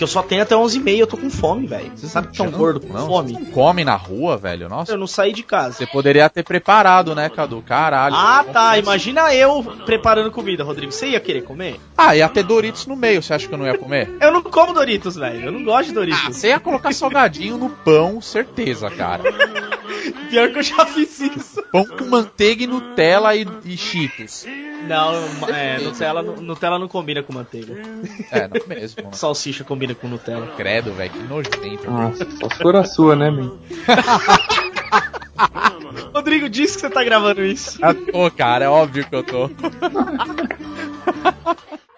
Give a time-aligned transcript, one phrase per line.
[0.00, 1.92] porque eu só tenho até 11 e meia, eu tô com fome, velho.
[1.94, 3.34] Você sabe que tão gordo com não, fome?
[3.34, 4.66] Você não come na rua, velho?
[4.66, 4.92] Nossa.
[4.92, 5.76] Eu não saí de casa.
[5.76, 7.60] Você poderia ter preparado, né, Cadu?
[7.60, 8.14] Caralho.
[8.14, 8.78] Ah, tá.
[8.78, 10.90] Imagina eu preparando comida, Rodrigo.
[10.90, 11.78] Você ia querer comer?
[11.98, 14.08] Ah, ia ter Doritos no meio, você acha que eu não ia comer?
[14.18, 15.44] Eu não como Doritos, velho.
[15.44, 16.22] Eu não gosto de Doritos.
[16.24, 19.22] Ah, você ia colocar salgadinho no pão, certeza, cara.
[20.30, 21.62] Pior que eu já fiz isso.
[21.70, 24.46] Pão com manteiga e Nutella e, e Cheetos.
[24.86, 25.12] Não,
[25.48, 27.74] é, Nutella, Nutella não combina com manteiga.
[28.30, 29.02] É, não mesmo.
[29.02, 29.16] Mano.
[29.16, 30.46] Salsicha combina com Nutella.
[30.56, 31.90] Credo, velho, que nojento.
[31.90, 33.52] Nossa, só se for a sua, né, man?
[36.14, 37.78] Rodrigo, diz que você tá gravando isso.
[37.82, 39.50] Ah, Pô, cara, é óbvio que eu tô.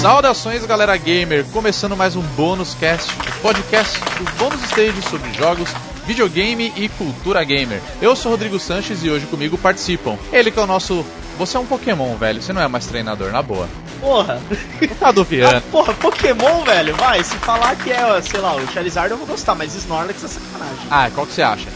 [0.00, 1.44] Saudações, galera gamer!
[1.46, 5.68] Começando mais um bônus cast, o podcast do Bônus Stage sobre jogos,
[6.06, 7.80] videogame e cultura gamer.
[8.00, 10.16] Eu sou Rodrigo Sanches e hoje comigo participam.
[10.32, 11.04] Ele que é o nosso.
[11.38, 12.40] Você é um Pokémon, velho.
[12.40, 13.68] Você não é mais treinador, na boa.
[14.00, 14.40] Porra.
[15.00, 15.56] Tá duvidando?
[15.66, 16.94] Ah, porra, Pokémon, velho.
[16.94, 20.28] Vai, se falar que é, sei lá, o Charizard eu vou gostar, mas Snorlax é
[20.28, 20.86] sacanagem.
[20.90, 21.68] Ah, qual que você acha?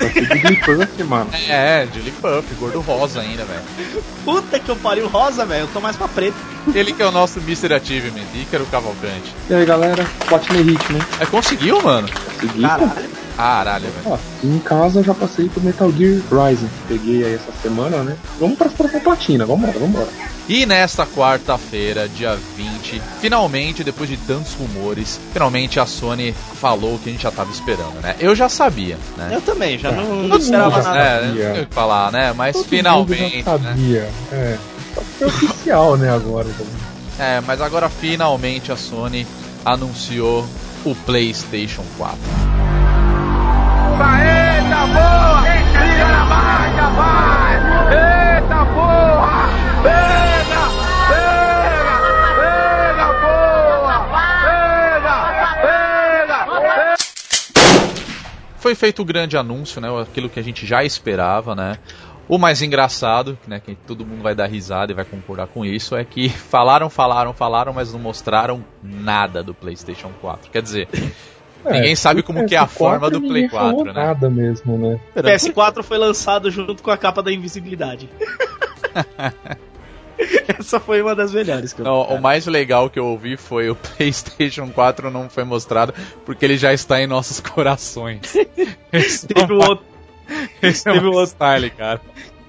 [0.00, 1.30] Ser Jigglypuff, mano.
[1.34, 3.60] É, Jigglypuff, gordo rosa ainda, velho.
[4.24, 5.64] Puta que eu pariu rosa, velho.
[5.64, 6.36] Eu tô mais pra preto.
[6.74, 7.74] Ele que é o nosso Mr.
[7.74, 9.34] Achievement, Ícaro Cavalcante.
[9.48, 11.00] E aí, galera, Platinum Hit, né?
[11.20, 12.08] É, conseguiu, mano?
[12.40, 12.62] Consegui.
[12.62, 13.10] Caralho.
[13.40, 14.04] Caralho, velho.
[14.04, 16.68] Ó, em casa eu já passei pro Metal Gear Rising.
[16.86, 18.14] Peguei aí essa semana, né?
[18.38, 20.08] Vamos pra próxima platina, vambora, vambora.
[20.46, 26.98] E nesta quarta-feira, dia 20, finalmente, depois de tantos rumores, finalmente a Sony falou o
[26.98, 28.14] que a gente já tava esperando, né?
[28.20, 29.30] Eu já sabia, né?
[29.32, 30.98] Eu também, já não, não Todo esperava nada.
[30.98, 32.34] É, não tenho o que falar, né?
[32.34, 33.70] Mas Todo finalmente, mundo já né?
[33.70, 34.10] sabia.
[34.32, 34.58] É.
[34.94, 36.48] Só que foi oficial, né, agora.
[37.18, 39.26] É, mas agora finalmente a Sony
[39.64, 40.46] anunciou
[40.84, 42.49] o PlayStation 4.
[44.18, 45.40] Eita boa!
[45.40, 47.54] Liga na marcha, vai!
[47.94, 49.48] Eita porra!
[49.82, 50.62] Pega!
[51.08, 51.94] Pega!
[52.40, 53.98] Pega, porra!
[54.42, 55.16] Pega!
[55.62, 56.96] Pega!
[58.56, 59.88] Foi feito o grande anúncio, né?
[60.00, 61.78] Aquilo que a gente já esperava, né?
[62.30, 65.96] O mais engraçado, né, que todo mundo vai dar risada e vai concordar com isso,
[65.96, 70.48] é que falaram, falaram, falaram, mas não mostraram nada do PlayStation 4.
[70.48, 70.88] Quer dizer,
[71.64, 74.06] Ninguém sabe como que é a forma do Play ninguém falou 4, né?
[74.06, 75.00] Nada mesmo, né?
[75.14, 78.08] O PS4 foi lançado junto com a capa da invisibilidade.
[80.58, 83.70] Essa foi uma das melhores que eu Não, o mais legal que eu ouvi foi
[83.70, 85.94] o PlayStation 4 não foi mostrado
[86.26, 88.34] porque ele já está em nossos corações.
[88.36, 88.44] É
[89.34, 89.84] Teve um outro,
[90.62, 92.00] esse é teve um um outro- style, cara.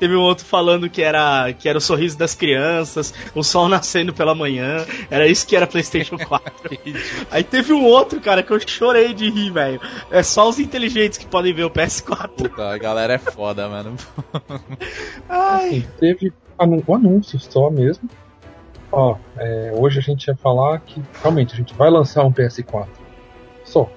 [0.02, 4.12] Teve um outro falando que era, que era o sorriso das crianças, o sol nascendo
[4.12, 4.84] pela manhã.
[5.12, 6.52] Era isso que era PlayStation 4.
[7.30, 9.80] Aí teve um outro, cara, que eu chorei de rir, velho.
[10.10, 12.30] É só os inteligentes que podem ver o PS4.
[12.36, 13.96] Puta, a galera é foda, mano.
[15.30, 15.68] Ai.
[15.68, 18.10] Assim, teve anu- um anúncio só mesmo.
[18.92, 22.88] Ó, é, hoje a gente ia falar que realmente a gente vai lançar um PS4.
[23.64, 23.88] Só.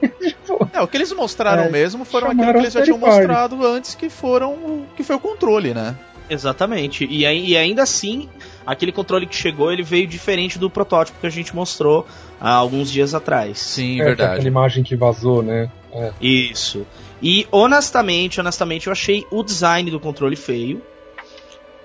[0.00, 3.64] Tipo, É, o que eles mostraram É, mesmo foram aquilo que eles já tinham mostrado
[3.66, 5.96] antes, que foram o que foi o controle, né?
[6.28, 7.04] Exatamente.
[7.04, 8.28] E, e ainda assim,
[8.64, 12.06] aquele controle que chegou, ele veio diferente do protótipo que a gente mostrou
[12.40, 13.58] há alguns dias atrás.
[13.58, 14.32] Sim, é, verdade.
[14.34, 15.68] Aquela imagem que vazou, né?
[15.92, 16.12] É.
[16.20, 16.86] Isso.
[17.20, 20.80] E honestamente, honestamente, eu achei o design do controle feio.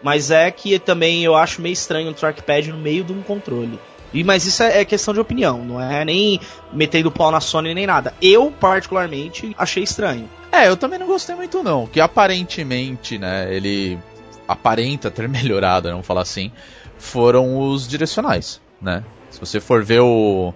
[0.04, 3.80] Mas é que também eu acho meio estranho um trackpad no meio de um controle.
[4.16, 6.40] E, mas isso é, é questão de opinião, não é nem
[6.72, 8.14] metendo pau na Sony nem nada.
[8.22, 10.30] Eu, particularmente, achei estranho.
[10.52, 14.00] É, eu também não gostei muito não, que aparentemente, né, ele
[14.48, 16.50] aparenta ter melhorado, vamos falar assim,
[16.98, 19.04] foram os direcionais, né?
[19.30, 20.54] Se você for ver o,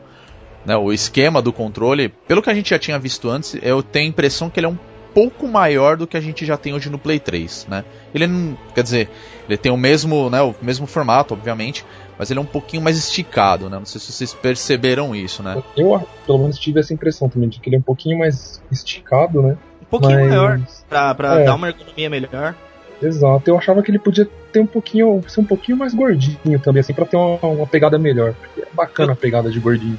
[0.65, 4.05] né, o esquema do controle, pelo que a gente já tinha visto antes, eu tenho
[4.05, 4.77] a impressão que ele é um
[5.13, 7.83] pouco maior do que a gente já tem hoje no Play 3, né?
[8.13, 9.09] Ele não, quer dizer,
[9.47, 11.85] ele tem o mesmo, né, o mesmo formato, obviamente,
[12.17, 13.77] mas ele é um pouquinho mais esticado, né?
[13.77, 15.61] Não sei se vocês perceberam isso, né?
[15.77, 19.41] Eu, pelo menos, tive essa impressão também de que ele é um pouquinho mais esticado,
[19.41, 19.57] né?
[19.81, 21.45] Um pouquinho Mas- maior, pra, pra É.
[21.45, 22.55] dar uma ergonomia melhor.
[23.01, 26.81] Exato, eu achava que ele podia ter um pouquinho, ser um pouquinho mais gordinho também,
[26.81, 28.33] assim, pra ter uma, uma pegada melhor.
[28.57, 29.97] É bacana a pegada de gordinho.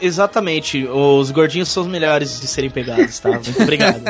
[0.00, 3.30] Exatamente, os gordinhos são os melhores de serem pegados, tá?
[3.30, 4.02] Muito obrigado.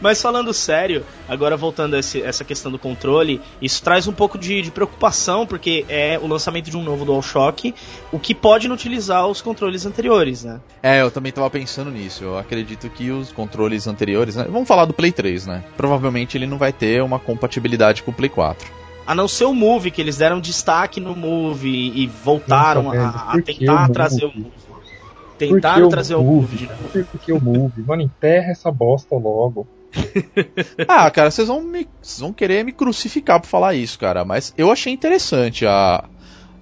[0.00, 4.36] Mas falando sério, agora voltando a esse- essa questão do controle, isso traz um pouco
[4.36, 7.72] de, de preocupação, porque é o lançamento de um novo DualShock,
[8.10, 10.60] o que pode não utilizar os controles anteriores, né?
[10.82, 12.24] É, eu também tava pensando nisso.
[12.24, 14.44] Eu acredito que os controles anteriores, né?
[14.50, 15.62] Vamos falar do Play 3, né?
[15.76, 18.81] Provavelmente ele não vai ter uma compatibilidade com o Play 4.
[19.06, 23.08] A não ser o Move, que eles deram destaque no Move e voltaram Nossa, a,
[23.08, 24.52] a por que tentar o trazer o Move?
[25.38, 27.06] Tentaram trazer o Move de novo.
[27.10, 29.66] Porque o Move, mano, enterra essa bosta logo.
[30.88, 34.24] ah, cara, vocês vão, me, vocês vão querer me crucificar por falar isso, cara.
[34.24, 36.04] Mas eu achei interessante a,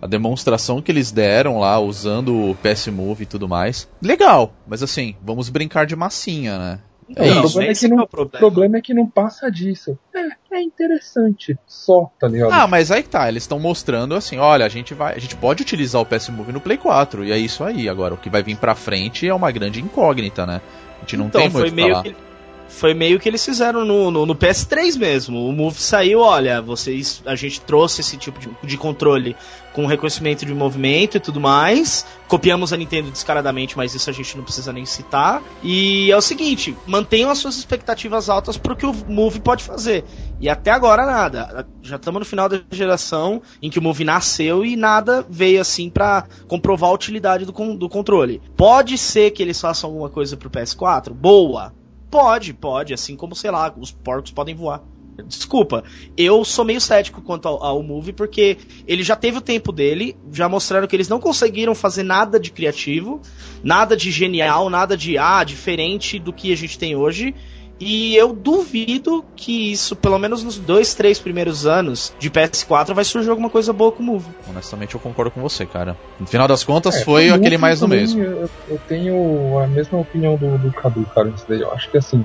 [0.00, 3.88] a demonstração que eles deram lá, usando o PS Move e tudo mais.
[4.02, 6.80] Legal, mas assim, vamos brincar de massinha, né?
[7.16, 8.38] É, o, problema é que não, é o problema.
[8.38, 9.98] problema é que não passa disso.
[10.14, 12.52] É, é interessante, só, tá ligado?
[12.52, 15.62] Ah, mas aí tá, eles estão mostrando assim, olha, a gente vai, a gente pode
[15.62, 17.88] utilizar o PS Move no Play 4, e é isso aí.
[17.88, 20.60] Agora, o que vai vir pra frente é uma grande incógnita, né?
[20.96, 22.02] A gente não então, tem muito foi meio falar.
[22.04, 22.29] que
[22.70, 25.46] foi meio que eles fizeram no, no, no, PS3 mesmo.
[25.46, 29.36] O Move saiu, olha, vocês, a gente trouxe esse tipo de, de, controle
[29.72, 32.06] com reconhecimento de movimento e tudo mais.
[32.28, 35.42] Copiamos a Nintendo descaradamente, mas isso a gente não precisa nem citar.
[35.62, 40.04] E é o seguinte, mantenham as suas expectativas altas pro que o Move pode fazer.
[40.40, 41.66] E até agora nada.
[41.82, 45.90] Já estamos no final da geração em que o Move nasceu e nada veio assim
[45.90, 48.40] para comprovar a utilidade do, do controle.
[48.56, 51.10] Pode ser que eles façam alguma coisa pro PS4?
[51.12, 51.79] Boa!
[52.10, 54.82] Pode, pode, assim como, sei lá, os porcos podem voar.
[55.26, 55.84] Desculpa,
[56.16, 60.16] eu sou meio cético quanto ao, ao Move, porque ele já teve o tempo dele,
[60.32, 63.20] já mostraram que eles não conseguiram fazer nada de criativo,
[63.62, 67.34] nada de genial, nada de ah, diferente do que a gente tem hoje.
[67.80, 73.04] E eu duvido que isso, pelo menos nos dois, três primeiros anos de PS4, vai
[73.04, 74.26] surgir alguma coisa boa com o Move.
[74.50, 75.96] Honestamente, eu concordo com você, cara.
[76.18, 78.22] No final das contas, é, foi aquele mais do mesmo.
[78.22, 81.62] Eu, eu, tenho a mesma opinião do, do Cadu, cara, isso daí.
[81.62, 82.22] Eu acho que assim,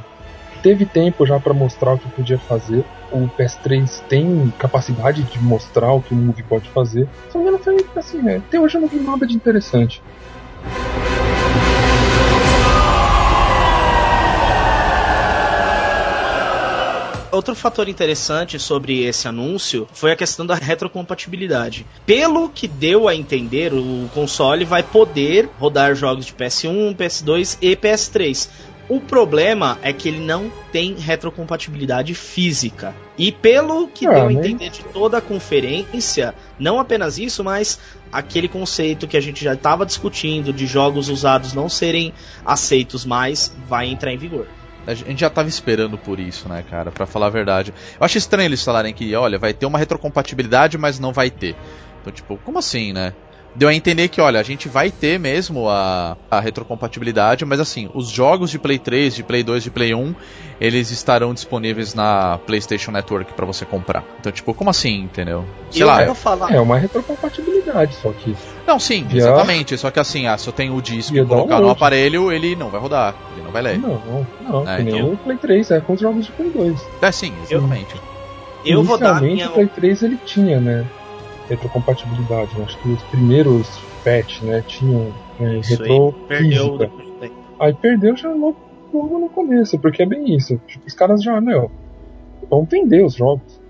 [0.61, 2.83] teve tempo já para mostrar o que podia fazer.
[3.11, 7.07] O PS3 tem capacidade de mostrar o que o Move pode fazer.
[7.31, 10.01] Só que não foi assim, é, até hoje eu não vi nada de interessante.
[17.35, 21.85] Outro fator interessante sobre esse anúncio foi a questão da retrocompatibilidade.
[22.05, 27.75] Pelo que deu a entender, o console vai poder rodar jogos de PS1, PS2 e
[27.75, 28.49] PS3.
[28.87, 32.95] O problema é que ele não tem retrocompatibilidade física.
[33.17, 37.79] E pelo que ah, deu a entender de toda a conferência, não apenas isso, mas
[38.11, 42.13] aquele conceito que a gente já estava discutindo de jogos usados não serem
[42.45, 44.47] aceitos mais vai entrar em vigor.
[44.87, 46.91] A gente já tava esperando por isso, né, cara?
[46.91, 47.73] Para falar a verdade.
[47.99, 51.55] Eu acho estranho eles falarem que, olha, vai ter uma retrocompatibilidade, mas não vai ter.
[52.01, 53.13] Então, tipo, como assim, né?
[53.55, 57.89] deu a entender que, olha, a gente vai ter mesmo a, a retrocompatibilidade, mas assim,
[57.93, 60.13] os jogos de Play 3, de Play 2, de Play 1,
[60.59, 64.03] eles estarão disponíveis na PlayStation Network para você comprar.
[64.19, 65.45] Então, tipo, como assim, entendeu?
[65.71, 66.01] Sei eu lá.
[66.01, 66.53] É, falar...
[66.53, 68.35] é uma retrocompatibilidade, só que.
[68.65, 69.77] Não, sim, exatamente.
[69.77, 72.69] Só que assim, ah, se eu tenho o disco e colocar no aparelho, ele não
[72.69, 73.77] vai rodar, ele não vai ler.
[73.77, 75.13] Não, não, é, nem então...
[75.13, 76.87] o Play 3, é com os jogos de Play 2.
[77.01, 77.95] É sim, exatamente.
[78.65, 79.49] Eu, eu vou dar minha...
[79.49, 80.85] o Play 3 ele tinha, né?
[81.49, 82.57] retrocompatibilidade.
[82.57, 82.65] Né?
[82.65, 83.67] Acho que os primeiros
[84.03, 86.91] patch, né, tinham é, retro aí perdeu
[87.59, 88.57] Aí perdeu já logo,
[88.93, 90.59] logo, no começo, porque é bem isso.
[90.67, 91.71] Tipo, os caras já, meu,
[92.49, 93.61] vão vender os jogos.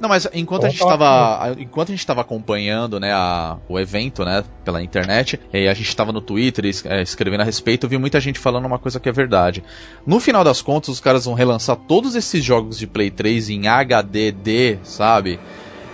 [0.00, 4.24] Não, mas enquanto a gente estava enquanto a gente estava acompanhando, né, a, o evento,
[4.24, 7.98] né, pela internet, e a gente estava no Twitter é, escrevendo a respeito, eu vi
[7.98, 9.62] muita gente falando uma coisa que é verdade.
[10.06, 13.68] No final das contas, os caras vão relançar todos esses jogos de Play 3 em
[13.68, 15.38] HDD, sabe?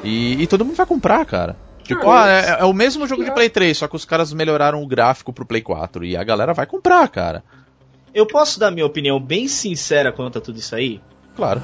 [0.03, 1.57] E, e todo mundo vai comprar, cara.
[1.83, 4.83] Tipo, ah, é, é, o mesmo jogo de Play 3, só que os caras melhoraram
[4.83, 6.05] o gráfico pro Play 4.
[6.05, 7.43] E a galera vai comprar, cara.
[8.15, 11.01] Eu posso dar minha opinião bem sincera quanto a tudo isso aí?
[11.35, 11.63] Claro.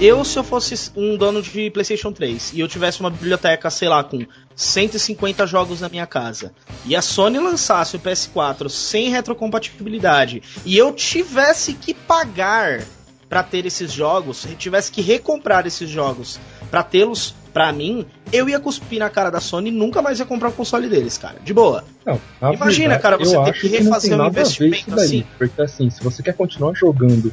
[0.00, 3.86] Eu, se eu fosse um dono de PlayStation 3 e eu tivesse uma biblioteca, sei
[3.86, 4.24] lá, com
[4.56, 6.54] 150 jogos na minha casa,
[6.86, 12.80] e a Sony lançasse o PS4 sem retrocompatibilidade, e eu tivesse que pagar
[13.28, 16.40] para ter esses jogos, tivesse que recomprar esses jogos
[16.70, 20.24] para tê-los para mim, eu ia cuspir na cara da Sony e nunca mais ia
[20.24, 21.36] comprar o console deles, cara.
[21.44, 21.84] De boa.
[22.06, 22.18] Não,
[22.54, 25.26] Imagina, verdade, cara, você ter que refazer um investimento assim.
[25.36, 27.30] Porque assim, se você quer continuar jogando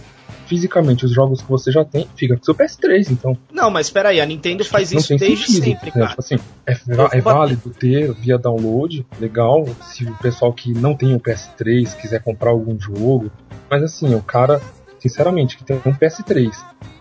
[0.48, 3.38] fisicamente os jogos que você já tem, fica com seu PS3, então.
[3.52, 5.92] Não, mas espera aí, a Nintendo faz isso desde sentido, sempre, né?
[5.92, 6.08] cara.
[6.08, 6.36] Tipo assim,
[6.66, 11.96] é, é válido ter via download, legal, se o pessoal que não tem o PS3
[11.98, 13.32] quiser comprar algum jogo,
[13.70, 14.62] mas assim, o cara,
[15.00, 16.52] sinceramente, que tem um PS3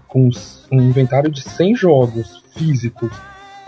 [0.09, 0.31] com
[0.73, 3.11] um inventário de 100 jogos físicos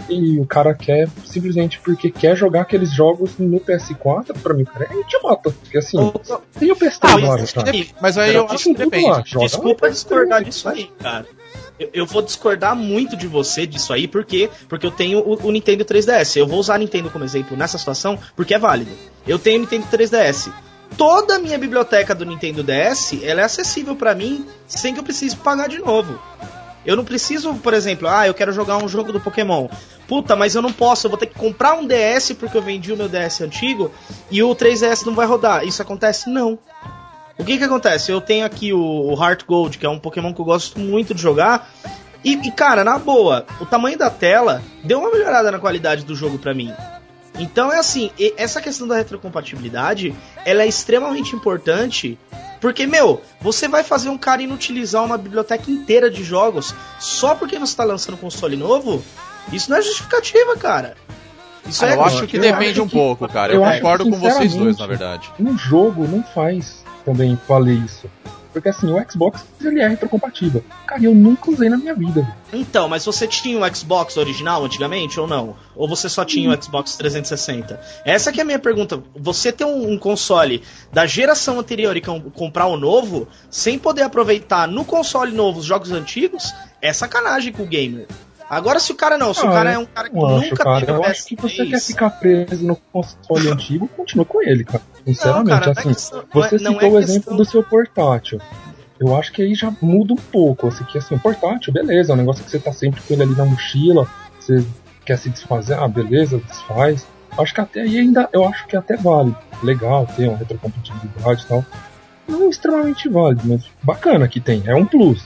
[0.09, 4.89] e o cara quer simplesmente porque quer jogar aqueles jogos no PS4, pra mim, cara,
[4.91, 5.51] é idiota.
[5.51, 5.97] Porque assim,
[6.59, 7.65] tem o PS3 ah, agora, tá?
[8.01, 9.09] Mas aí eu acho que depende.
[9.09, 11.27] Lá, Desculpa discordar disso aí, cara.
[11.79, 14.51] Eu, eu, vou discordar muito de você disso aí, por quê?
[14.69, 16.37] Porque eu tenho o, o, Nintendo 3DS.
[16.37, 18.91] Eu vou usar a Nintendo como exemplo nessa situação porque é válido.
[19.27, 20.53] Eu tenho o Nintendo 3DS.
[20.97, 25.05] Toda a minha biblioteca do Nintendo DS ela é acessível para mim sem que eu
[25.05, 26.19] precise pagar de novo.
[26.85, 29.69] Eu não preciso, por exemplo, ah, eu quero jogar um jogo do Pokémon.
[30.07, 32.93] Puta, mas eu não posso, eu vou ter que comprar um DS porque eu vendi
[32.93, 33.91] o meu DS antigo
[34.31, 35.65] e o 3DS não vai rodar.
[35.65, 36.31] Isso acontece?
[36.31, 36.59] Não.
[37.39, 38.11] O que que acontece?
[38.11, 41.23] Eu tenho aqui o, Heart Gold, que é um Pokémon que eu gosto muito de
[41.23, 41.71] jogar.
[42.25, 46.17] E, e, cara, na boa, o tamanho da tela deu uma melhorada na qualidade do
[46.17, 46.73] jogo pra mim.
[47.39, 50.13] Então é assim, essa questão da retrocompatibilidade,
[50.45, 52.19] ela é extremamente importante,
[52.61, 57.59] porque, meu, você vai fazer um cara inutilizar uma biblioteca inteira de jogos só porque
[57.59, 59.03] você está lançando um console novo?
[59.53, 60.97] Isso não é justificativa, cara.
[61.67, 63.53] Isso ah, é eu acho que depende um que, pouco, cara.
[63.53, 65.31] Eu, eu concordo com vocês dois, na verdade.
[65.39, 68.11] Um jogo não faz também valer isso.
[68.53, 70.65] Porque assim, o Xbox ele é retrocompatível.
[70.87, 72.27] Cara, eu nunca usei na minha vida.
[72.53, 75.57] Então, mas você tinha o Xbox original antigamente ou não?
[75.77, 77.81] Ou você só tinha o Xbox 360?
[78.05, 79.03] Essa que é a minha pergunta.
[79.17, 80.63] Você ter um, um console
[80.93, 85.67] da geração anterior e comprar o um novo, sem poder aproveitar no console novo os
[85.67, 88.07] jogos antigos, é sacanagem com o gamer.
[88.49, 90.81] Agora, se o cara não, se ah, o cara é um cara que nunca cara,
[90.81, 94.83] teve Eu acho que você quer ficar preso no console antigo, continua com ele, cara.
[95.09, 98.39] Sinceramente, não, cara, é assim, questão, você é, citou é o exemplo do seu portátil.
[99.01, 100.67] Eu acho que aí já muda um pouco.
[100.67, 103.23] Assim, que assim, o portátil, beleza, é um negócio que você tá sempre com ele
[103.23, 104.07] ali na mochila,
[104.39, 104.63] você
[105.07, 107.07] quer se desfazer, ah, beleza, desfaz.
[107.39, 109.35] Acho que até aí ainda, eu acho que até vale.
[109.63, 111.65] Legal ter uma retrocompatibilidade e tal.
[112.27, 115.25] Não extremamente válido, mas bacana que tem, é um plus.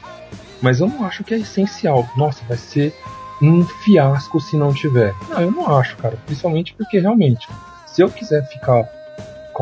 [0.60, 2.08] Mas eu não acho que é essencial.
[2.16, 2.94] Nossa, vai ser
[3.42, 5.12] um fiasco se não tiver.
[5.28, 6.16] Não, eu não acho, cara.
[6.24, 7.48] Principalmente porque realmente,
[7.86, 8.88] se eu quiser ficar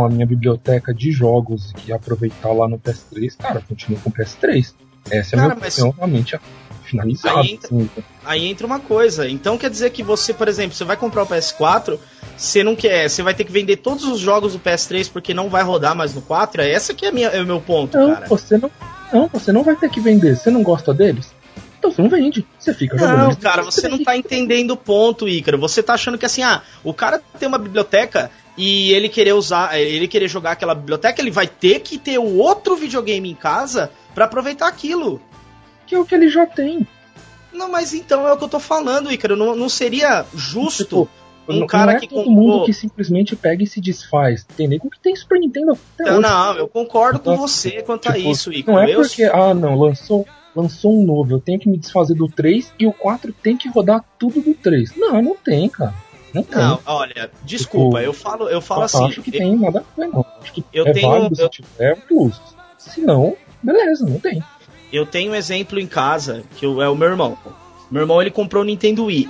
[0.00, 4.12] com a minha biblioteca de jogos e aproveitar lá no PS3, cara, continuo com o
[4.12, 4.72] PS3.
[5.10, 6.40] Essa cara, é a minha opinião realmente
[6.84, 7.40] finalizada.
[7.40, 7.90] Aí entra, assim.
[8.24, 9.28] aí entra uma coisa.
[9.28, 11.98] Então quer dizer que você, por exemplo, você vai comprar o PS4,
[12.34, 15.50] você não quer, você vai ter que vender todos os jogos do PS3 porque não
[15.50, 16.62] vai rodar mais no 4?
[16.62, 18.26] É essa que é, minha, é o meu ponto, não, cara.
[18.26, 18.70] Você não,
[19.12, 20.34] não, você não vai ter que vender.
[20.34, 21.30] Você não gosta deles?
[21.78, 23.18] Então você não vende, você fica jogando.
[23.18, 25.58] Não, cara, você não tá entendendo o ponto, Ícaro.
[25.58, 28.30] Você tá achando que assim, ah, o cara tem uma biblioteca
[28.60, 32.36] e ele querer usar, ele querer jogar aquela biblioteca, ele vai ter que ter o
[32.36, 35.18] outro videogame em casa para aproveitar aquilo.
[35.86, 36.86] Que é o que ele já tem.
[37.50, 39.34] Não, mas então é o que eu tô falando, Ícaro.
[39.34, 41.08] Não, não seria justo tipo,
[41.48, 42.36] um cara não é que todo comprou...
[42.36, 44.44] mundo que simplesmente pega e se desfaz.
[44.44, 48.12] Tem nem que tem Super Nintendo até Não, não, eu concordo então, com você quanto
[48.12, 48.76] tipo, a isso, Ícaro.
[48.76, 52.26] Não é porque, ah, não, lançou lançou um novo, eu tenho que me desfazer do
[52.28, 54.96] 3 e o 4 tem que rodar tudo do 3.
[54.96, 55.94] Não, não tem, cara.
[56.32, 56.58] Não, tem.
[56.58, 59.04] não olha, desculpa, tipo, eu falo, eu falo assim.
[59.04, 60.24] Acho que eu, tem nada a ver, não.
[60.40, 61.98] Acho que eu é tenho, válido se eu, tiver.
[62.78, 64.42] Se não, beleza, não tem.
[64.92, 67.36] Eu tenho um exemplo em casa, que é o meu irmão.
[67.90, 69.28] Meu irmão ele comprou o Nintendo Wii.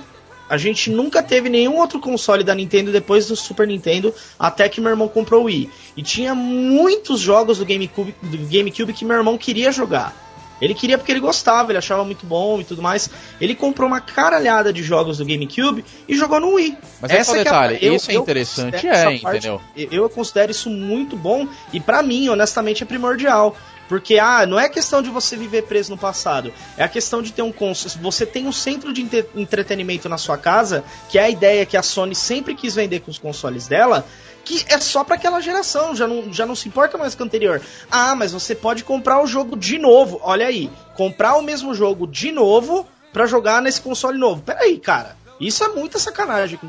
[0.49, 4.81] A gente nunca teve nenhum outro console da Nintendo depois do Super Nintendo, até que
[4.81, 5.69] meu irmão comprou o Wii.
[5.95, 10.13] E tinha muitos jogos do GameCube, do GameCube que meu irmão queria jogar.
[10.61, 13.09] Ele queria porque ele gostava, ele achava muito bom e tudo mais.
[13.39, 16.77] Ele comprou uma caralhada de jogos do GameCube e jogou no Wii.
[17.01, 17.93] Mas Essa é um detalhe, é a...
[17.93, 19.59] isso é interessante, é, entendeu?
[19.75, 23.55] eu considero isso muito bom e para mim, honestamente, é primordial.
[23.91, 26.53] Porque, ah, não é questão de você viver preso no passado.
[26.77, 27.97] É a questão de ter um cons...
[28.01, 29.05] Você tem um centro de
[29.35, 33.11] entretenimento na sua casa, que é a ideia que a Sony sempre quis vender com
[33.11, 34.07] os consoles dela,
[34.45, 37.25] que é só para aquela geração, já não, já não se importa mais com o
[37.25, 37.61] anterior.
[37.91, 40.21] Ah, mas você pode comprar o jogo de novo.
[40.23, 44.41] Olha aí, comprar o mesmo jogo de novo para jogar nesse console novo.
[44.41, 45.17] Peraí, cara.
[45.41, 46.59] Isso é muita sacanagem.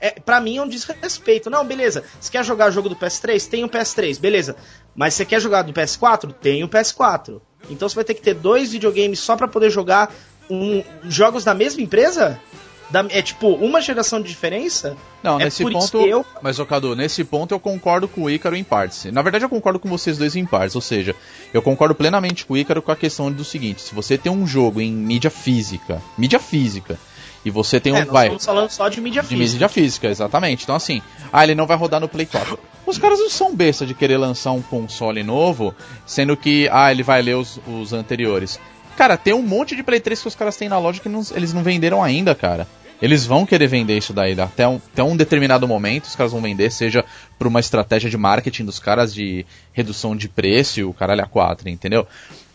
[0.00, 1.50] É, para mim é um desrespeito.
[1.50, 2.04] Não, beleza.
[2.20, 3.48] Você quer jogar o jogo do PS3?
[3.48, 4.54] Tem o PS3, beleza.
[4.94, 6.32] Mas você quer jogar do PS4?
[6.32, 7.40] Tem o PS4.
[7.68, 10.14] Então você vai ter que ter dois videogames só para poder jogar
[10.48, 12.40] um, jogos da mesma empresa?
[12.88, 14.96] Da, é tipo uma geração de diferença?
[15.22, 15.98] Não, é nesse ponto.
[15.98, 16.26] Eu...
[16.42, 19.04] Mas, ô Cadu, nesse ponto eu concordo com o Ícaro em partes.
[19.12, 20.74] Na verdade, eu concordo com vocês dois em partes.
[20.74, 21.14] Ou seja,
[21.54, 24.44] eu concordo plenamente com o Ícaro com a questão do seguinte: se você tem um
[24.44, 26.98] jogo em mídia física, mídia física,
[27.44, 27.96] e você tem um.
[27.96, 29.44] É, vai, estamos falando só de mídia física.
[29.44, 30.64] De mídia física, exatamente.
[30.64, 31.00] Então, assim,
[31.32, 32.58] ah, ele não vai rodar no Play 4.
[32.86, 37.02] Os caras não são besta de querer lançar um console novo, sendo que, ah, ele
[37.02, 38.58] vai ler os, os anteriores.
[38.96, 41.22] Cara, tem um monte de Play 3 que os caras têm na loja que não,
[41.34, 42.66] eles não venderam ainda, cara.
[43.00, 46.42] Eles vão querer vender isso daí até um, até um determinado momento, os caras vão
[46.42, 47.02] vender, seja
[47.38, 51.70] por uma estratégia de marketing dos caras de redução de preço, o caralho a 4,
[51.70, 52.06] entendeu?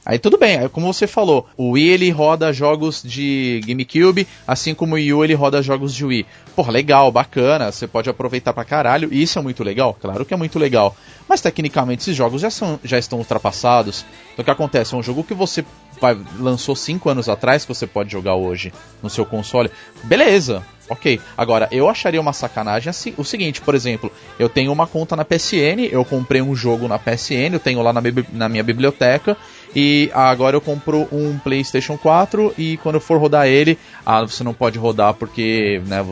[0.06, 4.94] Aí tudo bem, como você falou, o Wii ele roda jogos de GameCube, assim como
[4.94, 6.26] o Wii U ele roda jogos de Wii.
[6.56, 10.34] Porra, legal, bacana, você pode aproveitar pra caralho, e isso é muito legal, claro que
[10.34, 10.96] é muito legal.
[11.28, 14.06] Mas tecnicamente esses jogos já, são, já estão ultrapassados.
[14.34, 14.94] Então o que acontece?
[14.94, 15.66] É um jogo que você
[16.00, 18.72] vai, lançou 5 anos atrás que você pode jogar hoje
[19.02, 19.72] no seu console.
[20.04, 21.20] Beleza, ok.
[21.38, 25.26] Agora, eu acharia uma sacanagem assim, o seguinte, por exemplo, eu tenho uma conta na
[25.26, 29.38] PSN, eu comprei um jogo na PSN, eu tenho lá na, na minha biblioteca,
[29.76, 34.44] e agora eu compro um PlayStation 4 e quando eu for rodar ele, ah, você
[34.44, 36.04] não pode rodar porque, né,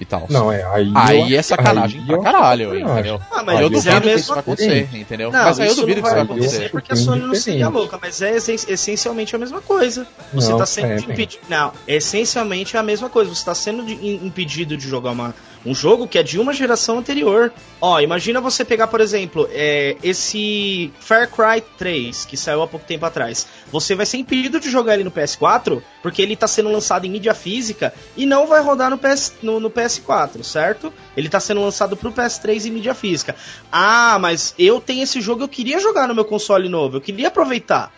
[0.00, 0.26] e tal.
[0.30, 0.92] Não, é, aí.
[0.94, 3.20] Aí é sacanagem aí pra caralho, entendeu?
[3.30, 5.30] Ah, mas aí eu duvido é que isso vai acontecer, entendeu?
[5.30, 6.70] Não, mas aí eu duvido que isso vai acontecer.
[6.70, 10.06] Porque a Sony não seria louca, mas é essencialmente a mesma coisa.
[10.32, 11.42] Você não, tá sendo é, impedido.
[11.48, 13.34] Não, é essencialmente a mesma coisa.
[13.34, 17.52] Você tá sendo impedido de jogar uma, um jogo que é de uma geração anterior.
[17.80, 22.86] Ó, imagina você pegar, por exemplo, é, esse Far Cry 3, que saiu há pouco
[22.86, 23.46] tempo atrás.
[23.70, 27.10] Você vai ser impedido de jogar ele no PS4, porque ele tá sendo lançado em
[27.10, 30.92] mídia física e não vai rodar no, PS, no, no PS4, certo?
[31.16, 33.34] Ele tá sendo lançado pro PS3 em mídia física.
[33.70, 37.28] Ah, mas eu tenho esse jogo, eu queria jogar no meu console novo, eu queria
[37.28, 37.92] aproveitar.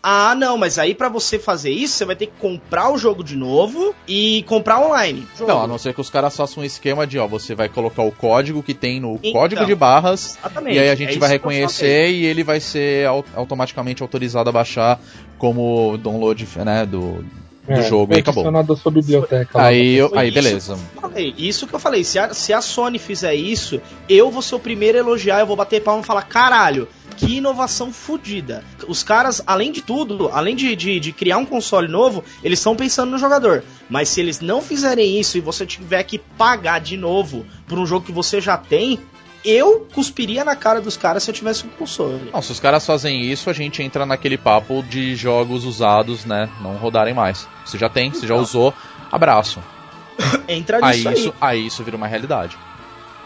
[0.00, 3.24] Ah, não, mas aí para você fazer isso, você vai ter que comprar o jogo
[3.24, 5.26] de novo e comprar online.
[5.36, 5.50] Jogo.
[5.50, 8.02] Não, a não ser que os caras façam um esquema de, ó, você vai colocar
[8.02, 11.18] o código que tem no então, código de barras exatamente, e aí a gente é
[11.18, 15.00] vai reconhecer e ele vai ser automaticamente autorizado a baixar
[15.36, 17.24] como download, né, do
[17.68, 18.50] do é, jogo e acabou.
[18.62, 19.62] da sua biblioteca.
[19.62, 20.74] Aí, eu, aí beleza.
[20.74, 24.30] Isso que, falei, isso que eu falei, se a, se a Sony fizer isso, eu
[24.30, 27.92] vou ser o primeiro a elogiar, eu vou bater palma e falar, caralho, que inovação
[27.92, 28.64] fodida.
[28.86, 32.76] Os caras, além de tudo, além de, de, de criar um console novo, eles estão
[32.76, 33.64] pensando no jogador.
[33.90, 37.84] Mas se eles não fizerem isso e você tiver que pagar de novo por um
[37.84, 39.00] jogo que você já tem,
[39.44, 42.30] eu cuspiria na cara dos caras se eu tivesse um console.
[42.32, 46.48] Não, se os caras fazem isso, a gente entra naquele papo de jogos usados, né?
[46.60, 47.46] Não rodarem mais.
[47.64, 48.42] Você já tem, você já então.
[48.42, 48.74] usou,
[49.10, 49.62] abraço.
[50.48, 51.14] entra nisso aí.
[51.14, 52.58] Isso, aí isso vira uma realidade.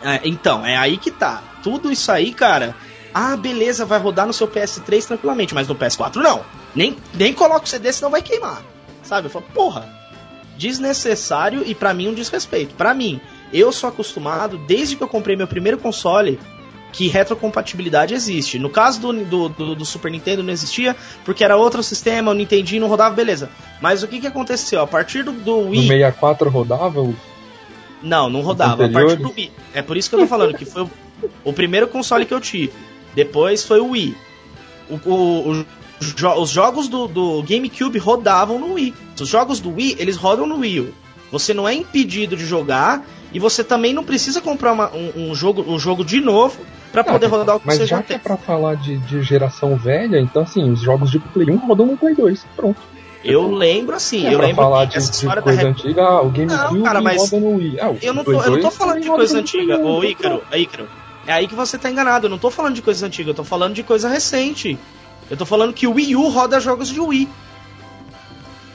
[0.02, 1.42] É, então, é aí que tá.
[1.62, 2.75] Tudo isso aí, cara.
[3.14, 6.45] Ah, beleza, vai rodar no seu PS3 tranquilamente, mas no PS4 não.
[6.75, 8.62] Nem, nem coloca o CD, senão vai queimar.
[9.02, 9.26] Sabe?
[9.26, 9.87] Eu falo, porra,
[10.57, 12.75] desnecessário e para mim um desrespeito.
[12.75, 13.21] Para mim,
[13.53, 16.39] eu sou acostumado, desde que eu comprei meu primeiro console,
[16.93, 18.59] que retrocompatibilidade existe.
[18.59, 20.95] No caso do, do, do, do, Super Nintendo não existia,
[21.25, 23.51] porque era outro sistema, o Nintendinho não rodava, beleza.
[23.81, 24.83] Mas o que, que aconteceu?
[24.83, 25.81] A partir do, do Wii.
[25.81, 27.15] No 64 rodava?
[28.03, 28.85] Não, não rodava.
[28.85, 29.51] A partir do Wii.
[29.73, 30.91] É por isso que eu tô falando, que foi o,
[31.45, 32.73] o primeiro console que eu tive.
[33.15, 34.15] Depois foi o Wii.
[34.91, 35.67] O, o,
[36.41, 38.95] os jogos do, do GameCube rodavam no Wii.
[39.19, 40.93] Os jogos do Wii, eles rodam no Wii.
[41.31, 45.35] Você não é impedido de jogar e você também não precisa comprar uma, um, um,
[45.35, 46.61] jogo, um jogo de novo
[46.92, 49.23] para poder rodar o que mas você já, já que é pra falar de, de
[49.23, 52.47] geração velha, então assim, os jogos de Play 1 rodam no Play 2.
[52.55, 52.81] Pronto.
[53.25, 55.68] Eu lembro assim, é eu lembro falar de, de coisa da...
[55.68, 57.81] antiga, ah, o GameCube não, cara, mas roda no Wii.
[57.81, 60.88] Ah, eu, não tô, eu não tô falando de coisa antiga, ô Ícaro, Ícaro.
[61.27, 63.45] É aí que você tá enganado, eu não tô falando de coisa antiga, eu tô
[63.45, 64.77] falando de coisa recente.
[65.31, 67.29] Eu tô falando que o Wii U roda jogos de Wii.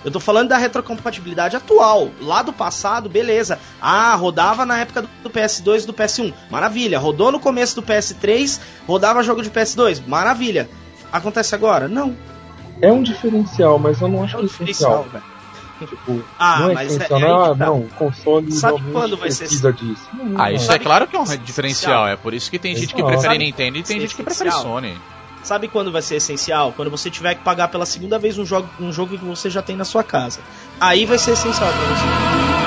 [0.07, 2.09] Eu tô falando da retrocompatibilidade atual.
[2.21, 3.59] Lá do passado, beleza.
[3.81, 6.33] Ah, rodava na época do PS2 e do PS1.
[6.49, 6.97] Maravilha.
[6.97, 10.07] Rodou no começo do PS3, rodava jogo de PS2.
[10.07, 10.69] Maravilha.
[11.11, 11.89] Acontece agora?
[11.89, 12.15] Não.
[12.81, 15.05] É um diferencial, mas eu não acho é um é diferencial.
[15.77, 17.65] Tipo, ah, não é mas é, é não, tá.
[17.65, 20.07] não, console Sabe quando vai ser disso.
[20.13, 22.07] Não, ah, isso é claro que é um diferencial.
[22.07, 24.97] É por isso que tem gente que prefere Nintendo e tem gente que prefere Sony.
[25.47, 26.73] Sabe quando vai ser essencial?
[26.75, 29.61] Quando você tiver que pagar pela segunda vez um jogo, um jogo que você já
[29.61, 30.41] tem na sua casa.
[30.77, 32.66] Aí vai ser essencial para você.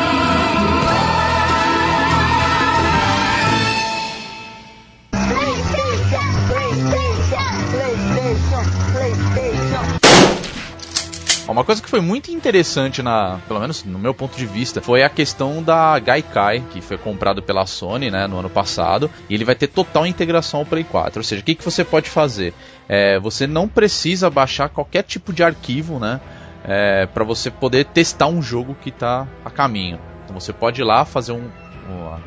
[11.50, 15.02] Uma coisa que foi muito interessante, na, pelo menos no meu ponto de vista, foi
[15.02, 19.44] a questão da Gaikai, que foi comprado pela Sony né, no ano passado, e ele
[19.44, 21.18] vai ter total integração ao Play 4.
[21.18, 22.54] Ou seja, o que, que você pode fazer?
[22.88, 26.20] É, você não precisa baixar qualquer tipo de arquivo né,
[26.64, 29.98] é, para você poder testar um jogo que está a caminho.
[30.24, 31.48] Então você pode ir lá fazer um,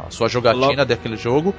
[0.05, 1.55] a sua jogatina daquele jogo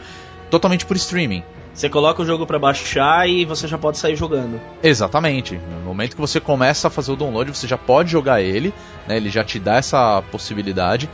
[0.51, 1.43] totalmente por streaming.
[1.75, 4.61] Você coloca o jogo para baixar e você já pode sair jogando.
[4.81, 5.57] Exatamente.
[5.57, 8.73] No momento que você começa a fazer o download, você já pode jogar ele,
[9.09, 9.17] né?
[9.17, 11.11] Ele já te dá essa possibilidade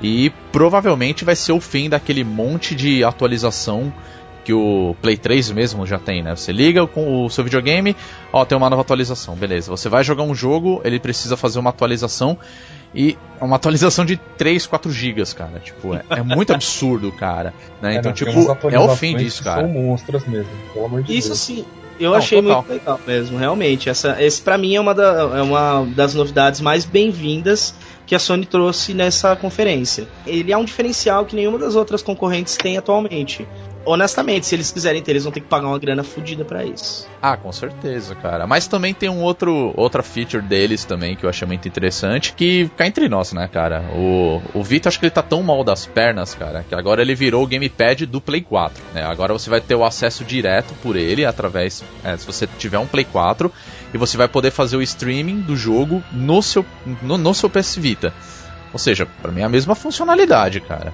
[0.00, 3.92] e provavelmente vai ser o fim daquele monte de atualização
[4.44, 6.36] que o Play 3 mesmo já tem, né?
[6.36, 7.96] Você liga com o seu videogame,
[8.32, 9.70] ó, tem uma nova atualização, beleza.
[9.70, 12.38] Você vai jogar um jogo, ele precisa fazer uma atualização
[12.94, 15.58] e é uma atualização de 3, 4 gigas, cara.
[15.58, 17.52] Tipo, é, é muito absurdo, cara.
[17.82, 17.96] Né?
[17.96, 18.30] É, então, tipo,
[18.70, 19.62] é o fim disso, cara.
[19.62, 21.40] São monstros mesmo, pelo amor de Isso Deus.
[21.40, 21.64] sim.
[21.98, 22.56] Eu Não, achei total.
[22.62, 23.88] muito legal mesmo, realmente.
[23.88, 27.72] Essa, esse para mim é uma, da, é uma das novidades mais bem-vindas
[28.04, 30.08] que a Sony trouxe nessa conferência.
[30.26, 33.46] Ele é um diferencial que nenhuma das outras concorrentes tem atualmente.
[33.84, 37.06] Honestamente, se eles quiserem ter, eles vão ter que pagar uma grana fodida para isso.
[37.20, 38.46] Ah, com certeza, cara.
[38.46, 42.68] Mas também tem um outro outra feature deles também que eu achei muito interessante, que
[42.76, 43.82] cá entre nós, né, cara?
[43.94, 47.14] O, o Vita, acho que ele tá tão mal das pernas, cara, que agora ele
[47.14, 49.02] virou o gamepad do Play 4, né?
[49.04, 52.86] Agora você vai ter o acesso direto por ele através, é, se você tiver um
[52.86, 53.52] Play 4,
[53.92, 56.64] e você vai poder fazer o streaming do jogo no seu
[57.02, 58.12] no, no seu PS Vita.
[58.72, 60.92] Ou seja, para mim é a mesma funcionalidade, cara.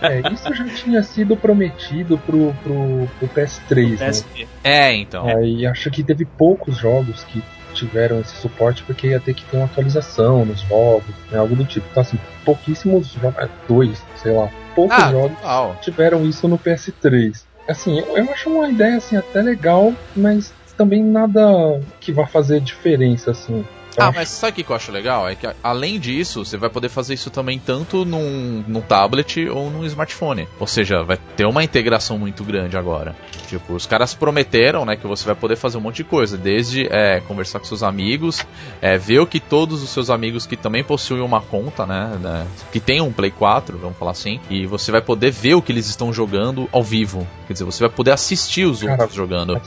[0.00, 4.46] É, isso já tinha sido prometido pro, pro, pro PS3, né?
[4.62, 5.28] É, então.
[5.28, 7.42] É, e acho que teve poucos jogos que
[7.74, 11.64] tiveram esse suporte porque ia ter que ter uma atualização nos jogos, né, algo do
[11.64, 11.86] tipo.
[11.90, 15.78] Então, assim, pouquíssimos jogos, é, dois, sei lá, poucos Ah, jogos total.
[15.80, 17.44] tiveram isso no PS3.
[17.68, 22.60] Assim, eu, eu acho uma ideia assim até legal, mas também nada que vá fazer
[22.60, 23.64] diferença assim.
[23.96, 25.28] Ah, acho- mas sabe o que que eu acho legal?
[25.28, 29.70] É que além disso, você vai poder fazer isso também tanto num, num tablet ou
[29.70, 30.48] num smartphone.
[30.58, 33.14] Ou seja, vai ter uma integração muito grande agora.
[33.48, 36.86] Tipo, os caras prometeram, né, que você vai poder fazer um monte de coisa, desde
[36.90, 38.46] é, conversar com seus amigos,
[38.80, 42.46] é, ver o que todos os seus amigos que também possuem uma conta, né, né,
[42.72, 45.72] que tem um Play 4, vamos falar assim, e você vai poder ver o que
[45.72, 47.26] eles estão jogando ao vivo.
[47.48, 49.60] Quer dizer, você vai poder assistir os Cara, outros jogando.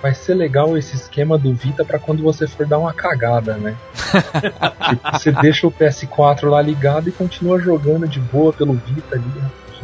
[0.00, 3.76] Vai ser, legal esse esquema do Vita pra quando você for dar uma cagada, né?
[4.88, 9.24] Tipo, você deixa o PS4 lá ligado e continua jogando de boa pelo Vita ali.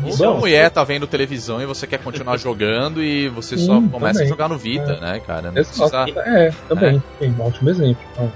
[0.03, 3.81] Ou Bom, sua mulher tá vendo televisão e você quer continuar jogando e você só
[3.81, 4.27] começa também.
[4.27, 5.51] a jogar no Vita, né, cara?
[5.51, 6.13] Não Exato.
[6.13, 6.39] precisa...
[6.39, 7.03] É, também.
[7.19, 8.05] Tem um ótimo exemplo.
[8.19, 8.29] Ah,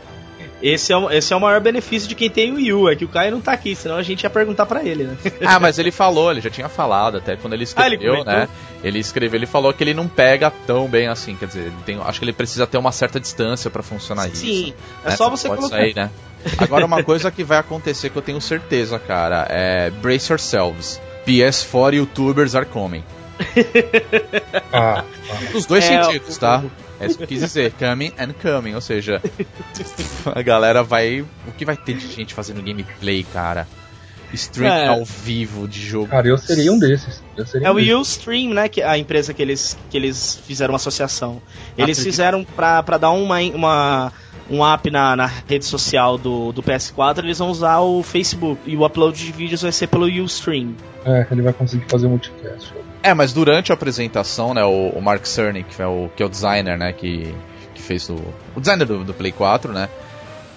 [0.60, 2.96] Esse é, o, esse é o maior benefício de quem tem o Wii U, é
[2.96, 5.16] que o Caio não tá aqui, senão a gente ia perguntar pra ele, né?
[5.46, 8.48] Ah, mas ele falou, ele já tinha falado até quando ele Ah, ele escreveu, né?
[8.82, 12.00] Ele escreveu, ele falou que ele não pega tão bem assim, quer dizer, ele tem,
[12.04, 14.36] acho que ele precisa ter uma certa distância pra funcionar isso.
[14.44, 15.16] Sim, é né?
[15.16, 15.76] só você pode colocar.
[15.76, 16.10] sair, né?
[16.58, 21.00] Agora uma coisa que vai acontecer que eu tenho certeza, cara, é brace yourselves.
[21.26, 23.04] PS4 YouTubers are coming.
[24.72, 25.04] ah,
[25.52, 26.62] Nos dois É, sentidos, o- tá?
[27.00, 29.22] É isso que eu quis dizer, coming and coming, ou seja,
[30.34, 31.20] a galera vai.
[31.20, 33.66] O que vai ter de gente fazendo gameplay, cara?
[34.34, 34.88] Stream É.
[34.88, 36.08] ao vivo de jogo.
[36.08, 37.22] cara, eu seria um desses.
[37.46, 38.00] Seria É um o.
[38.00, 38.68] Ustream, né?
[38.68, 41.40] Que a empresa que eles, que eles fizeram uma associação.
[41.78, 42.02] Eles Acredito.
[42.04, 44.12] fizeram pra, pra dar uma, uma,
[44.50, 48.60] um app na, na rede social do, do PS4, eles vão usar o Facebook.
[48.66, 50.74] E o upload de vídeos vai ser pelo Ustream.
[51.06, 52.70] É, ele vai conseguir fazer multicast.
[53.02, 56.26] É, mas durante a apresentação, né, o, o Mark Cerny, que é o, que é
[56.26, 57.34] o designer, né, que,
[57.74, 58.16] que fez o,
[58.56, 59.88] o designer do, do Play 4, né,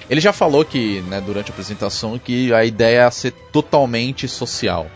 [0.10, 4.88] ele já falou que, né, durante a apresentação, que a ideia é ser totalmente social.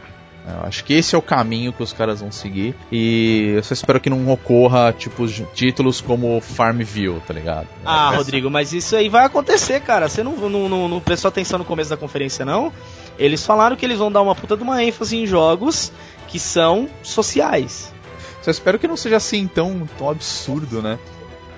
[0.48, 2.76] Eu acho que esse é o caminho que os caras vão seguir.
[2.92, 7.68] E eu só espero que não ocorra, tipo, títulos como Farmville, tá ligado?
[7.84, 10.08] Ah, Essa- Rodrigo, mas isso aí vai acontecer, cara.
[10.08, 12.72] Você não, não, não, não prestou atenção no começo da conferência, não?
[13.18, 15.92] Eles falaram que eles vão dar uma puta de uma ênfase em jogos
[16.28, 17.94] que são sociais.
[18.42, 21.00] Só espero que não seja assim tão, tão absurdo, né?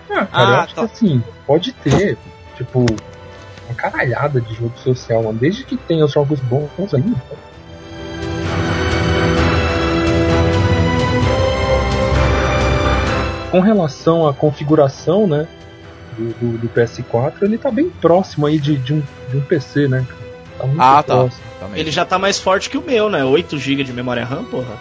[0.10, 0.88] Ah, cara, eu Ah, acho tá.
[0.88, 2.18] que assim, pode ter,
[2.56, 2.80] tipo,
[3.66, 5.38] uma caralhada de jogo social, mano.
[5.40, 7.16] Desde que tenha os jogos bons ainda.
[13.52, 15.48] Com relação à configuração, né,
[16.18, 19.88] do, do- do PS4, ele tá bem próximo aí de, de um, de um PC,
[19.88, 20.06] né?
[20.58, 21.28] Tá muito Ah, tá.
[21.60, 21.80] Também.
[21.80, 23.24] Ele já tá mais forte que o meu, né?
[23.26, 24.78] 8 GB de memória RAM, porra.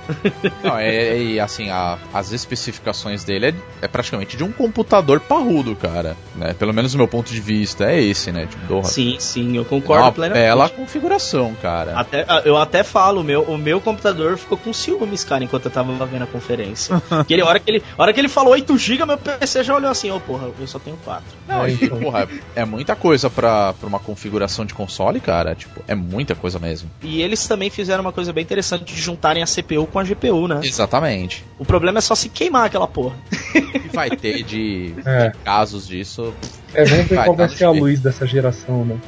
[0.63, 5.75] Não, é, é- assim, a- as especificações dele é, é praticamente de um computador parrudo,
[5.75, 6.15] cara.
[6.35, 6.53] Né?
[6.53, 8.47] Pelo menos do meu ponto de vista, é esse, né?
[8.47, 10.45] Tipo, porra, Sim, sim, eu é concordo uma plenamente.
[10.45, 11.99] bela configuração, cara.
[11.99, 15.65] Até, ah, eu até falo, o meu, o meu computador ficou com ciúmes, cara, enquanto
[15.67, 17.01] eu tava vendo a conferência.
[17.27, 19.91] que ele, a, hora que ele, hora que ele falou 8GB, meu PC já olhou
[19.91, 21.25] assim, ô porra, eu só tenho 4.
[21.49, 25.55] Não, É, porra, é muita coisa pra, pra uma configuração de console, cara.
[25.55, 26.91] Tipo, é muita coisa mesmo.
[27.03, 30.49] E eles também fizeram uma coisa bem interessante de juntarem a CPU com a GPU,
[30.49, 30.61] né?
[30.63, 31.45] Exatamente.
[31.59, 33.17] O problema é só se queimar aquela porra.
[33.55, 35.31] O que vai ter de, É.
[35.31, 36.33] de casos disso?
[36.75, 38.99] É, vamos ver Vai, qual vai ser a luz dessa geração, né?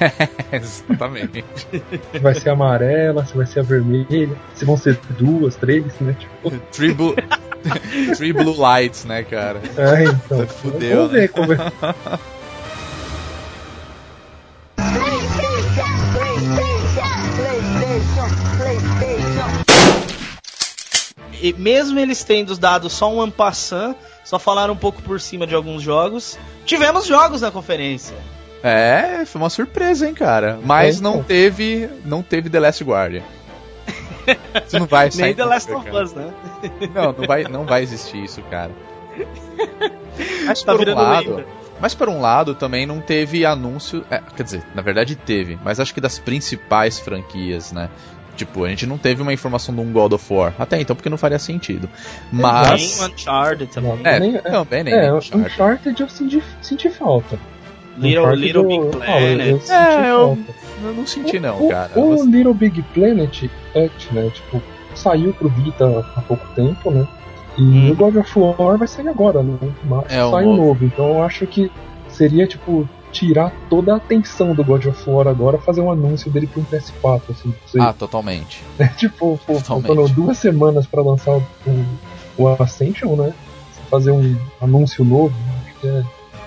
[0.50, 1.44] Exatamente.
[2.12, 6.16] Se vai ser amarela, se vai ser a vermelha, se vão ser duas, três, né?
[6.18, 7.14] Tipo, Three Blue,
[8.16, 9.60] Three Blue Lights, né, cara?
[9.76, 10.46] é, então.
[10.46, 11.20] Fudeu, vamos né?
[11.20, 11.72] ver como vai.
[21.42, 25.54] E mesmo eles tendo dado só um ampassant, só falaram um pouco por cima de
[25.54, 26.38] alguns jogos.
[26.64, 28.14] Tivemos jogos na conferência.
[28.62, 30.58] É, foi uma surpresa, hein, cara.
[30.64, 31.24] Mas É, não então.
[31.24, 33.22] teve, não teve The Last Guardian.
[34.64, 35.22] Isso não vai sair.
[35.24, 35.90] Nem The Last of.
[35.90, 36.32] Us, né?
[36.94, 38.70] Não, não vai, não vai existir isso, cara.
[40.46, 41.46] Mas Tá por um lado, lenda.
[41.80, 45.80] mas por um lado também não teve anúncio, é, quer dizer, na verdade teve, mas
[45.80, 47.90] acho que das principais franquias, né?
[48.36, 50.54] Tipo, a gente não teve uma informação de um God of War.
[50.58, 51.88] Até então, porque não faria sentido.
[52.32, 52.98] Mas.
[53.00, 54.00] Nem Uncharted também.
[54.04, 54.94] É, Nem- é, também, nem.
[54.94, 55.52] É, Uncharted.
[55.52, 57.38] Uncharted eu senti, senti falta.
[57.98, 59.60] Little, Uncharted Little eu- Big eu falo, eu Planet.
[59.60, 60.62] senti É, eu- falta.
[60.84, 61.90] Eu não senti, não, o, cara.
[62.00, 63.44] O Você- Little Big Planet
[63.76, 64.30] Act, né?
[64.34, 64.62] Tipo,
[64.94, 67.06] saiu pro Vita há pouco tempo, né?
[67.58, 67.90] E Hum.
[67.92, 69.56] o God of War vai sair agora, né?
[69.84, 70.66] Março É, sai um novo.
[70.68, 70.84] novo.
[70.86, 71.70] Então eu acho que
[72.08, 76.46] seria, tipo, tirar toda a atenção do God of War agora, fazer um anúncio dele
[76.46, 77.54] pro PS4, assim.
[77.78, 78.62] Ah, totalmente.
[78.96, 79.86] tipo, pô, totalmente.
[79.86, 81.44] faltando duas semanas pra lançar o,
[82.36, 83.32] o Ascension, né?
[83.90, 86.02] Fazer um anúncio novo, acho que é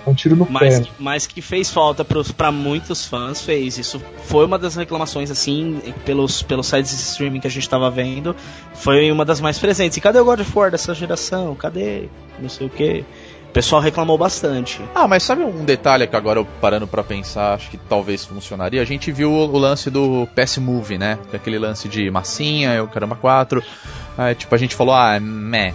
[0.07, 0.87] um tiro no Mas, pé.
[0.99, 3.77] mas que fez falta pra muitos fãs, fez.
[3.77, 7.89] Isso foi uma das reclamações, assim, pelos, pelos sites de streaming que a gente tava
[7.89, 8.35] vendo.
[8.73, 9.97] Foi uma das mais presentes.
[9.97, 11.55] E cadê o God of War dessa geração?
[11.55, 12.07] Cadê?
[12.39, 13.03] Não sei o que.
[13.55, 14.81] Pessoal reclamou bastante.
[14.93, 18.81] Ah, mas sabe um detalhe que agora eu parando pra pensar, acho que talvez funcionaria?
[18.81, 21.17] A gente viu o, lance do PS Move, né?
[21.31, 23.63] É Aquele lance de massinha, o caramba 4.
[24.17, 25.73] Aí, tipo, a gente falou, ah, meh.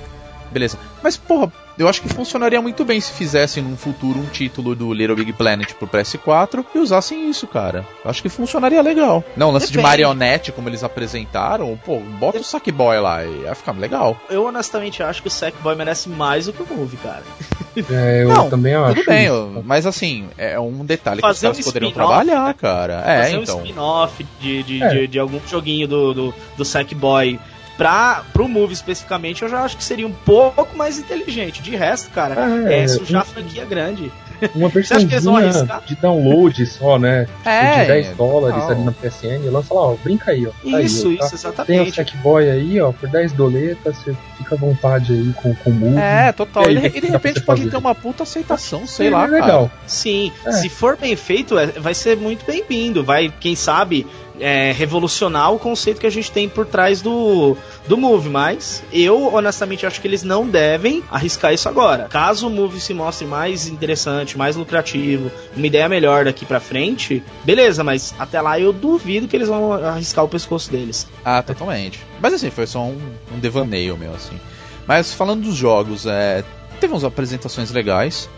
[0.53, 0.79] Beleza.
[1.03, 1.51] Mas, porra,
[1.83, 5.33] eu acho que funcionaria muito bem se fizessem num futuro um título do Little Big
[5.33, 7.87] Planet pro PS4 e usassem isso, cara.
[8.05, 9.25] Eu acho que funcionaria legal.
[9.37, 9.89] Não, lance de Depende.
[9.89, 14.17] marionete, como eles apresentaram, pô, bota o Sackboy lá e ia ficar legal.
[14.29, 17.23] Eu honestamente acho que o Sackboy merece mais do que o Move, cara.
[17.89, 18.97] É, eu Não, também acho.
[18.97, 19.33] Tudo bem, isso.
[19.33, 22.55] eu- mas assim, é um detalhe Fazer que os caras um poderiam trabalhar, né?
[22.59, 22.95] cara.
[23.07, 23.59] É, Fazer então.
[23.59, 24.89] um spin-off de, de, É.
[24.89, 27.39] de, de algum joguinho do, do, do Sackboy
[27.81, 31.63] pra, pro Move especificamente, eu já acho que seria um pouco mais inteligente.
[31.63, 32.35] De resto, cara,
[32.71, 34.13] É, é, sujar franquia grande.
[34.55, 34.67] Uma
[35.39, 35.83] arriscar?
[35.87, 37.25] de download só, né?
[37.25, 38.71] Tipo, É, de 10 dólares não.
[38.71, 40.51] ali na PSN, lança lá, ó, brinca aí, ó.
[40.51, 41.65] Tá aí, Isso, ó, isso, tá?
[41.65, 41.97] Tem o exatamente.
[41.97, 45.97] Sackboy aí, ó, por 10 doletas, você fica à vontade aí com, com o Move.
[45.99, 46.65] É, total.
[46.71, 47.71] E aí, E, o que e de repente pode fazer?
[47.71, 49.33] ter uma puta aceitação, sei É lá, cara.
[49.41, 49.71] legal.
[49.87, 50.53] Sim, É.
[50.53, 53.03] se for bem feito, é- vai ser muito bem-vindo.
[53.03, 54.07] Vai, quem sabe,
[54.41, 58.29] é, revolucionar o conceito que a gente tem por trás do, do Move.
[58.29, 62.09] Mas eu, honestamente, acho que eles não devem arriscar isso agora.
[62.09, 67.23] Caso o Move se mostre mais interessante, mais lucrativo, uma ideia melhor daqui pra frente,
[67.45, 71.07] beleza, mas até lá eu duvido que eles vão arriscar o pescoço deles.
[71.25, 72.01] Ah, totalmente.
[72.21, 72.99] Mas assim, foi só um,
[73.35, 74.39] um devaneio meu, assim.
[74.87, 76.43] Mas falando dos jogos, é,
[76.81, 78.29] teve umas apresentações legais.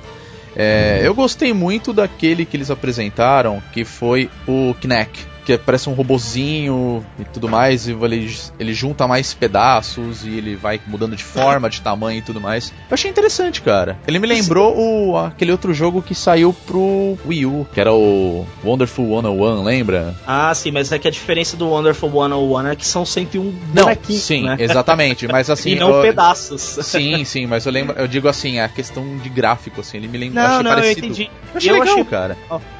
[0.54, 5.31] É, eu gostei muito daquele que eles apresentaram, que foi o Kinect.
[5.44, 10.54] Que parece um robozinho e tudo mais, e ele, ele junta mais pedaços e ele
[10.56, 12.70] vai mudando de forma, de tamanho e tudo mais.
[12.88, 13.98] Eu achei interessante, cara.
[14.06, 18.46] Ele me lembrou o, aquele outro jogo que saiu pro Wii U, que era o
[18.64, 20.14] Wonderful 101, lembra?
[20.26, 23.42] Ah, sim, mas é que a diferença do Wonderful 101 é que são 101
[23.74, 24.56] Não, bonequinhos, sim, né?
[24.58, 25.26] exatamente.
[25.26, 25.70] Mas assim.
[25.70, 26.60] e não eu- pedaços.
[26.62, 30.18] Sim, sim, mas eu lembro, eu digo assim, a questão de gráfico, assim, ele me
[30.18, 30.42] lembra.
[30.42, 31.06] Não, achei não, eu parecido.
[31.06, 31.30] entendi.
[31.52, 32.36] Eu achei Eu legal, achei- cara.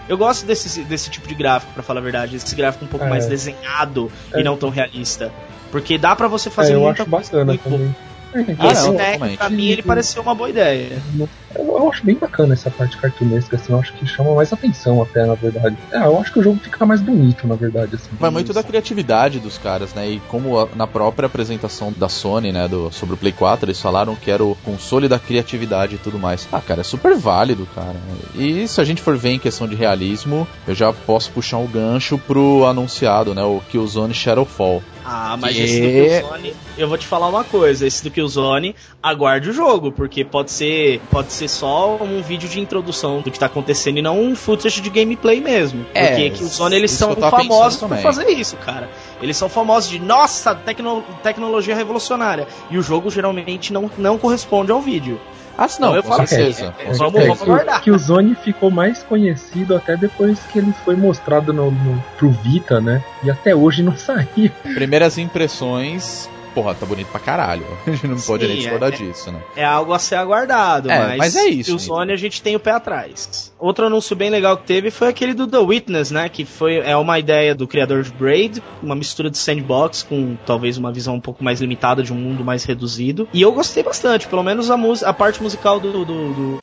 [0.09, 2.37] Eu gosto desse, desse tipo de gráfico, pra falar a verdade.
[2.53, 3.09] Esse gráfico um pouco É.
[3.09, 4.41] mais desenhado É.
[4.41, 5.33] e não tão realista.
[5.71, 7.97] Porque dá pra você fazer É, eu muita acho coisa bacana muito também.
[8.35, 10.99] É, Ah, Esse não, deck, pra mim, ele pareceu uma boa ideia.
[11.55, 15.03] Eu, eu acho bem bacana essa parte cartunesca, assim, eu acho que chama mais atenção
[15.03, 15.77] até, na verdade.
[15.93, 18.09] É, eu acho que o jogo fica mais bonito, na verdade, assim.
[18.19, 18.55] Vai muito Isso.
[18.55, 20.09] da criatividade dos caras, né?
[20.09, 23.81] E como a- na própria apresentação da Sony, né, do, sobre o Play 4, eles
[23.81, 26.49] falaram que era o console da criatividade e tudo mais.
[26.53, 27.97] Ah, cara, é super válido, cara.
[28.35, 31.67] E se a gente for ver em questão de realismo, eu já posso puxar um
[31.67, 34.83] gancho pro anunciado, né, o Killzone Shadowfall.
[35.05, 38.75] Ah, mas Que- esse do Killzone, eu vou te falar uma coisa, esse do Killzone,
[39.03, 43.39] aguarde o jogo, porque pode ser, pode ser só um vídeo de introdução do que
[43.39, 45.85] tá acontecendo e não um footage de gameplay mesmo.
[45.95, 48.89] É, porque Killzone eles isso são que eu tava famosos por fazer isso, cara.
[49.21, 52.47] Eles são famosos de, nossa, tecno- tecnologia revolucionária.
[52.71, 55.21] E o jogo geralmente não, não corresponde ao vídeo.
[55.57, 56.69] Ah, não, Então eu falo certeza.
[56.71, 57.27] assim, com é, vamos- certeza.
[57.29, 57.83] vamos aguardar.
[57.83, 62.31] que o Zone ficou mais conhecido até depois que ele foi mostrado no, no, pro
[62.31, 63.05] Vita, né?
[63.23, 64.51] E até hoje não saiu.
[64.75, 67.65] Primeiras impressões, porra, tá bonito pra caralho.
[67.87, 69.41] A gente não pode Sim, nem discordar é- disso, né?
[69.57, 72.55] É algo a ser aguardado, É, mas, mas é isso, o Sony a gente tem
[72.57, 73.53] o pé atrás.
[73.59, 76.29] Outro anúncio bem legal que teve foi aquele do The Witness, né?
[76.29, 80.77] Que foi é uma ideia do criador de Braid, uma mistura de sandbox com talvez
[80.79, 83.29] uma visão um pouco mais limitada de um mundo mais reduzido.
[83.33, 86.59] E eu gostei bastante, pelo menos a, mus- a parte musical do do do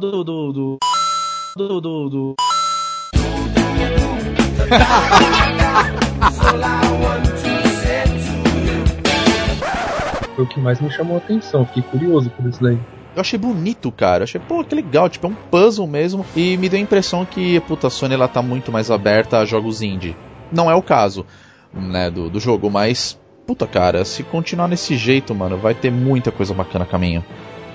[0.00, 0.78] do do do,
[1.56, 2.34] do, do, do-
[10.34, 11.64] Foi o que mais me chamou a atenção.
[11.66, 12.78] Fiquei curioso por isso daí.
[13.14, 14.20] Eu achei bonito, cara.
[14.20, 15.08] Eu achei, pô, que legal.
[15.08, 16.26] Tipo, é um puzzle mesmo.
[16.34, 19.44] E me deu a impressão que, puta, a Sony ela tá muito mais aberta a
[19.44, 20.16] jogos indie.
[20.50, 21.24] Não é o caso,
[21.72, 26.30] né, do, do jogo, mas, puta, cara, se continuar nesse jeito, mano, vai ter muita
[26.30, 27.24] coisa bacana a caminho.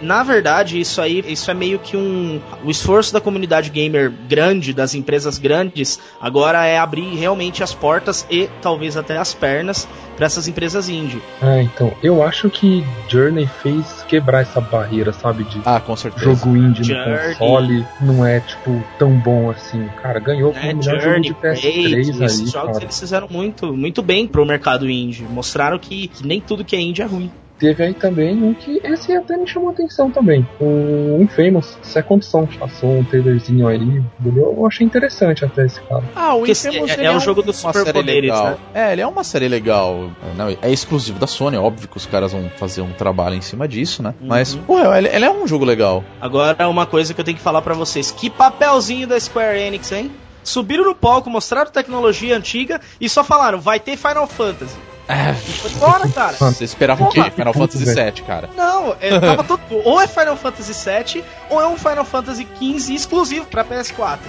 [0.01, 2.41] Na verdade, isso aí, isso é meio que um.
[2.63, 8.25] O esforço da comunidade gamer grande, das empresas grandes, agora é abrir realmente as portas
[8.29, 11.21] e talvez até as pernas para essas empresas indie.
[11.41, 15.43] É, então, eu acho que Journey fez quebrar essa barreira, sabe?
[15.45, 16.25] De ah, com certeza.
[16.25, 17.09] jogo indie Journey.
[17.09, 19.87] no console não é, tipo, tão bom assim.
[20.01, 22.25] Cara, ganhou como é, melhor Journey, jogo de PS3 Blade, aí.
[22.25, 22.85] Esses jogos cara.
[22.85, 25.23] eles fizeram muito, muito bem pro mercado indie.
[25.23, 28.79] Mostraram que, que nem tudo que é indie é ruim teve aí também um que
[28.83, 30.47] esse até me chamou atenção também.
[30.59, 36.03] O Infamous Second Son passou um trailerzinho aí, eu achei interessante até esse cara.
[36.15, 38.57] Ah, o Infamous é, é, é um jogo dos superpoderes, né?
[38.73, 40.09] É, ele é uma série legal.
[40.37, 43.67] Não, é exclusivo da Sony, óbvio que os caras vão fazer um trabalho em cima
[43.67, 44.13] disso, né?
[44.21, 44.27] Uhum.
[44.27, 46.03] Mas, pô, ele, ele, é um jogo legal.
[46.21, 49.91] Agora, uma coisa que eu tenho que falar para vocês: que papelzinho da Square Enix,
[49.91, 50.11] hein?
[50.43, 54.75] Subiram no palco, mostraram tecnologia antiga e só falaram, vai ter Final Fantasy.
[55.09, 55.33] É.
[55.33, 56.37] Foi embora, cara.
[56.37, 57.31] Você esperava o quê?
[57.31, 58.49] Final Fantasy VII, cara.
[58.55, 59.61] Não, é, tava todo.
[59.83, 64.19] Ou é Final Fantasy VII, ou é um Final Fantasy XV exclusivo pra PS4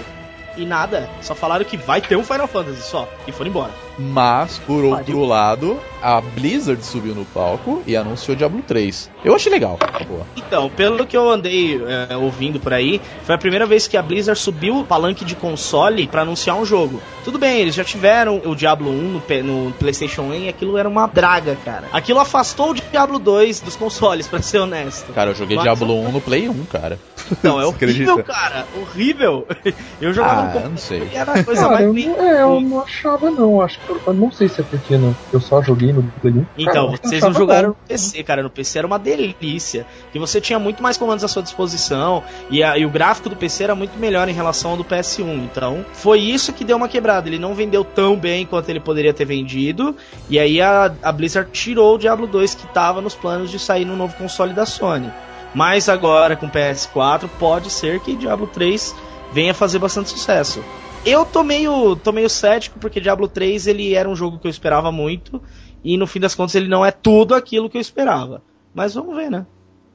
[0.57, 1.09] e nada.
[1.21, 3.09] Só falaram que vai ter um Final Fantasy só.
[3.27, 3.73] E foram embora.
[4.01, 9.11] Mas, por outro lado, a Blizzard subiu no palco e anunciou Diablo 3.
[9.23, 9.79] Eu achei legal.
[10.09, 10.27] Boa.
[10.37, 14.03] Então, pelo que eu andei é, ouvindo por aí, foi a primeira vez que a
[14.03, 17.01] Blizzard subiu o palanque de console para anunciar um jogo.
[17.25, 20.89] Tudo bem, eles já tiveram o Diablo 1 no, no, PlayStation 1 e aquilo era
[20.89, 21.89] uma draga, cara.
[21.93, 25.13] Aquilo afastou o Diablo 2 dos consoles, para ser honesto.
[25.13, 26.99] Cara, eu joguei Mas, Diablo 1 no Play 1, cara.
[27.43, 28.67] Não, é horrível, cara.
[28.81, 29.47] Horrível.
[30.01, 31.11] Eu jogava ah, no não sei.
[31.13, 33.61] Era coisa cara, mais eu não, é, eu não achava não.
[33.61, 36.47] Acho que eu não sei se é porque não, eu só joguei no Play 1.
[36.59, 37.77] Então, cara, vocês não jogaram bom.
[37.81, 38.43] no PC, cara.
[38.43, 39.87] No PC era uma delícia.
[40.13, 42.23] Que você tinha muito mais comandos à sua disposição.
[42.51, 45.45] E, a, e o gráfico do PC era muito melhor em relação ao do PS1.
[45.45, 47.29] Então, foi isso que deu uma quebrada.
[47.29, 49.97] Ele não vendeu tão bem quanto ele poderia ter vendido.
[50.29, 53.85] E aí a, a Blizzard tirou o Diablo 2 que estava nos planos de sair
[53.85, 55.11] no novo console da Sony.
[55.55, 58.95] Mas agora com PS4 pode ser que Diablo 3
[59.33, 60.63] venha fazer bastante sucesso.
[61.05, 64.51] Eu tô meio, tô meio cético porque Diablo 3 ele era um jogo que eu
[64.51, 65.43] esperava muito
[65.83, 68.43] e no fim das contas ele não é tudo aquilo que eu esperava.
[68.75, 69.47] Mas vamos ver, né?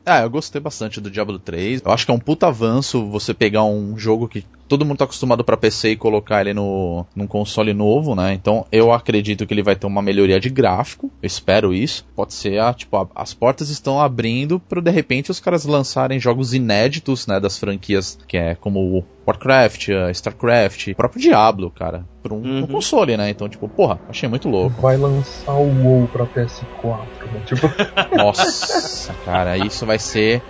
[0.05, 1.81] Ah, eu gostei bastante do Diablo 3.
[1.83, 5.05] Eu acho que é um puta avanço você pegar um jogo que todo mundo tá
[5.05, 8.33] acostumado para PC e colocar ele no num console novo, né?
[8.33, 11.11] Então eu acredito que ele vai ter uma melhoria de gráfico.
[11.21, 12.05] Eu espero isso.
[12.15, 16.19] Pode ser, ah, tipo, a, as portas estão abrindo para de repente os caras lançarem
[16.19, 22.05] jogos inéditos, né, das franquias que é como Warcraft, uh, Starcraft, o próprio Diablo, cara,
[22.21, 22.63] pra um, uhum.
[22.63, 23.29] um, console, né?
[23.29, 24.79] Então, tipo, porra, achei muito louco.
[24.81, 27.41] Vai lançar o WoW pra PS4, né?
[27.45, 27.67] Tipo...
[28.15, 30.43] Nossa, cara, isso vai ser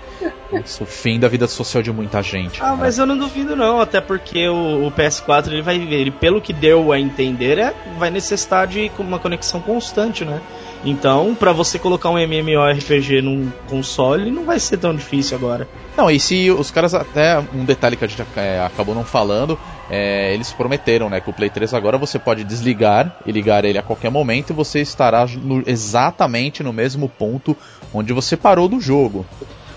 [0.63, 2.62] isso, o fim da vida social de muita gente.
[2.62, 6.41] Ah, mas eu não duvido não, até porque o, o, PS4 ele vai ele pelo
[6.41, 10.41] que deu a entender, é, vai necessitar de uma conexão constante, né?
[10.86, 15.68] Então, para você colocar um MMORPG num console, não vai ser tão difícil agora.
[15.98, 19.58] Não, e se os caras, até um detalhe que a gente é, acabou não falando,
[19.89, 23.80] é, eles prometeram, né, que o Play 3 agora você pode desligar e ligar ele
[23.80, 27.58] a qualquer momento e você estará no, exatamente no mesmo ponto
[27.91, 29.26] onde você parou do jogo.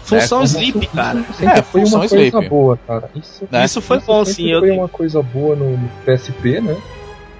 [0.08, 0.44] Função né?
[0.44, 1.24] sleep, cara.
[1.34, 2.48] Sempre é, foi uma coisa sleep.
[2.48, 3.10] boa, cara.
[3.14, 3.64] Isso, né?
[3.64, 4.58] isso foi isso bom, sim.
[4.58, 4.74] Foi eu...
[4.74, 6.76] uma coisa boa no PSP, né?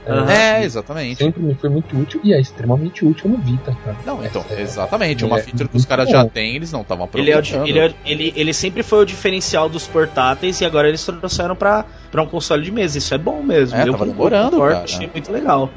[0.08, 1.18] É, é, exatamente.
[1.18, 3.96] Sempre me foi muito útil e é extremamente útil no Vita, cara.
[4.06, 5.22] Não, então, é, exatamente.
[5.22, 7.66] Uma é feature que os caras já têm, eles não estavam aproveitando.
[7.66, 11.54] Ele, é, ele, ele, ele, sempre foi o diferencial dos portáteis e agora eles trouxeram
[11.54, 12.96] pra, pra um console de mesa.
[12.96, 13.76] Isso é bom mesmo.
[13.76, 14.84] É, tava demorando, cara.
[14.84, 15.70] Achei muito legal.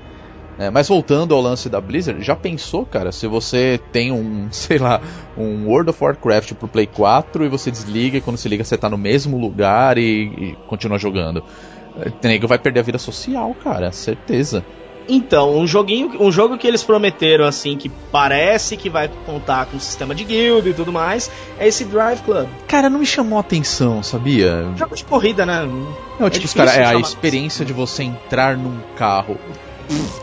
[0.60, 4.78] É, mas voltando ao lance da Blizzard, já pensou, cara, se você tem um, sei
[4.78, 5.02] lá,
[5.38, 8.78] um World of Warcraft pro Play 4 e você desliga e quando se liga você
[8.78, 11.44] tá no mesmo lugar e, e continua jogando?
[11.96, 14.64] O nego vai perder a vida social, cara, certeza.
[15.10, 19.78] Então, um joguinho, um jogo que eles prometeram assim que parece que vai contar com
[19.78, 22.48] um sistema de guild e tudo mais, é esse Drive Club.
[22.68, 24.72] Cara, não me chamou a atenção, sabia?
[24.78, 25.66] Jogo de corrida, né?
[26.20, 29.38] Não, é tipo, cara, é a experiência de você entrar num carro.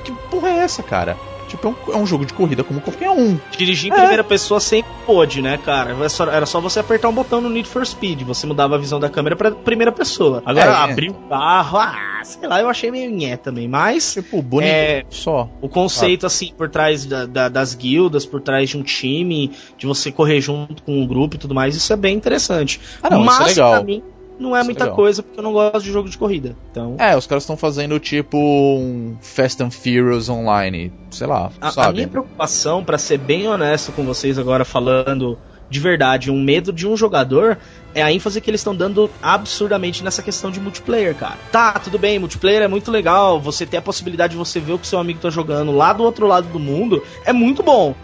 [0.04, 1.16] Que porra é essa, cara?
[1.48, 3.38] Tipo, é um, é um, jogo de corrida como qualquer um.
[3.56, 3.98] Dirigir em é.
[3.98, 5.92] primeira pessoa sempre pôde, né, cara?
[5.92, 8.22] Era só, era só, você apertar um botão no Need for Speed.
[8.22, 10.42] Você mudava a visão da câmera pra primeira pessoa.
[10.44, 13.66] Agora, é, abrir o carro, ah, sei lá, eu achei meio nhé também.
[13.66, 14.12] Mas.
[14.12, 15.48] Tipo, bonito é, só.
[15.62, 19.86] O conceito, assim, por trás da, da, das guildas, por trás de um time, de
[19.86, 22.78] você correr junto com um grupo e tudo mais, isso é bem interessante.
[23.02, 23.72] Ah, não, mas, isso é legal.
[23.72, 24.02] Pra mim,
[24.38, 26.56] não é Isso muita é coisa, porque eu não gosto de jogo de corrida.
[26.70, 26.96] Então...
[26.98, 31.88] É, os caras estão fazendo tipo um Fast and Furious online, sei lá, a, sabe?
[31.88, 35.38] A minha preocupação, para ser bem honesto com vocês agora falando
[35.70, 37.58] de verdade, um medo de um jogador
[37.94, 41.36] é a ênfase que eles estão dando absurdamente nessa questão de multiplayer, cara.
[41.52, 44.78] Tá, tudo bem, multiplayer é muito legal, você ter a possibilidade de você ver o
[44.78, 47.94] que seu amigo tá jogando lá do outro lado do mundo é muito bom.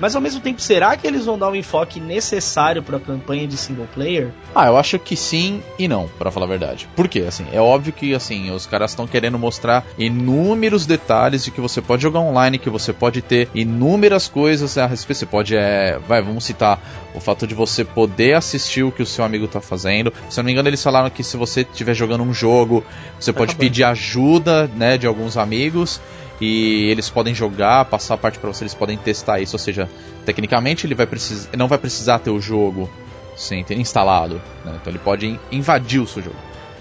[0.00, 3.46] Mas ao mesmo tempo, será que eles vão dar o enfoque necessário para a campanha
[3.46, 4.30] de single player?
[4.54, 6.88] Ah, eu acho que sim e não, para falar a verdade.
[6.94, 7.24] Por quê?
[7.26, 11.80] Assim, é óbvio que assim, os caras estão querendo mostrar inúmeros detalhes de que você
[11.80, 15.18] pode jogar online, que você pode ter inúmeras coisas a respeito.
[15.18, 16.80] Você pode, é, vai, vamos citar
[17.14, 20.12] o fato de você poder assistir o que o seu amigo tá fazendo.
[20.28, 22.84] Se eu não me engano, eles falaram que se você estiver jogando um jogo,
[23.18, 23.68] você tá pode acabando.
[23.68, 26.00] pedir ajuda, né, de alguns amigos
[26.40, 29.88] e eles podem jogar, passar a parte para você, eles podem testar isso, ou seja,
[30.24, 32.90] tecnicamente ele vai precisar, não vai precisar ter o jogo
[33.36, 34.78] sem ter instalado, né?
[34.80, 36.36] então ele pode invadir o seu jogo.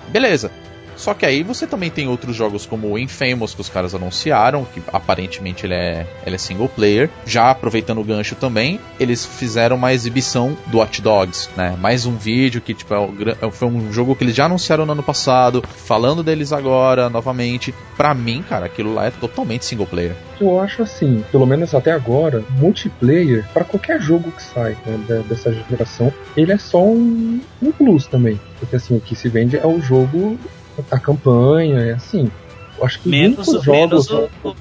[0.09, 0.51] Beleza.
[0.95, 4.65] Só que aí você também tem outros jogos como o Infamous que os caras anunciaram,
[4.65, 7.09] que aparentemente ele é, ele é single player.
[7.25, 11.75] Já aproveitando o gancho também, eles fizeram uma exibição do Watch Dogs, né?
[11.79, 14.91] Mais um vídeo que tipo é, é foi um jogo que eles já anunciaram no
[14.91, 17.73] ano passado, falando deles agora novamente.
[17.95, 20.15] Para mim, cara, aquilo lá é totalmente single player.
[20.39, 25.53] Eu acho assim, pelo menos até agora, multiplayer para qualquer jogo que sai né, dessa
[25.69, 29.65] geração, ele é só um, um plus também, porque assim o que se vende é
[29.65, 30.37] o jogo
[30.91, 32.29] a campanha, é assim.
[32.81, 34.09] Acho que menos, os únicos jogos.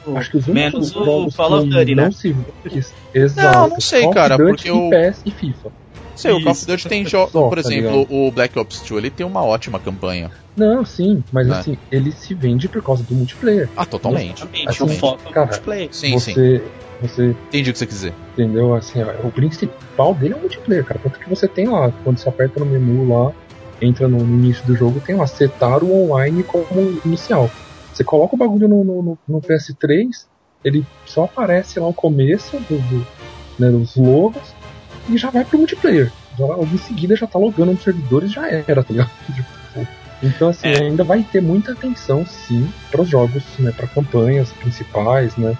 [0.06, 2.10] O, acho que os únicos jogos Call of Duty, né?
[2.12, 2.36] Se,
[3.12, 4.90] exato, não, não sei, cara, porque o.
[4.90, 5.72] PS e FIFA.
[6.14, 6.40] Sei, Isso.
[6.40, 7.32] o Call of Duty tem jogos.
[7.32, 10.30] Por tá exemplo, o Black Ops 2 ele tem uma ótima campanha.
[10.54, 11.58] Não, sim, mas né?
[11.58, 13.68] assim, ele se vende por causa do multiplayer.
[13.76, 14.44] Ah, totalmente.
[14.66, 15.88] Assim, o foco cara, multiplayer.
[15.90, 16.62] Sim, você, sim.
[17.02, 18.14] Você Entendi o que você quiser.
[18.32, 18.74] Entendeu?
[18.74, 21.00] Assim, ó, o principal dele é o multiplayer, cara.
[21.02, 23.32] Tanto que você tem lá, quando você aperta no menu lá,
[23.82, 27.50] entra no, início do jogo, tem lá, setar o online como inicial.
[27.92, 30.08] Você coloca o bagulho no, no, no PS3,
[30.64, 33.06] ele só aparece lá no começo do, do,
[33.58, 34.54] né, dos logos
[35.08, 36.10] e já vai pro multiplayer.
[36.38, 39.10] Já, logo em seguida já tá logando nos servidores já era, tá ligado?
[40.24, 40.84] Então, assim, é.
[40.84, 45.58] ainda vai ter muita atenção, sim, para os jogos, né, para campanhas principais, né,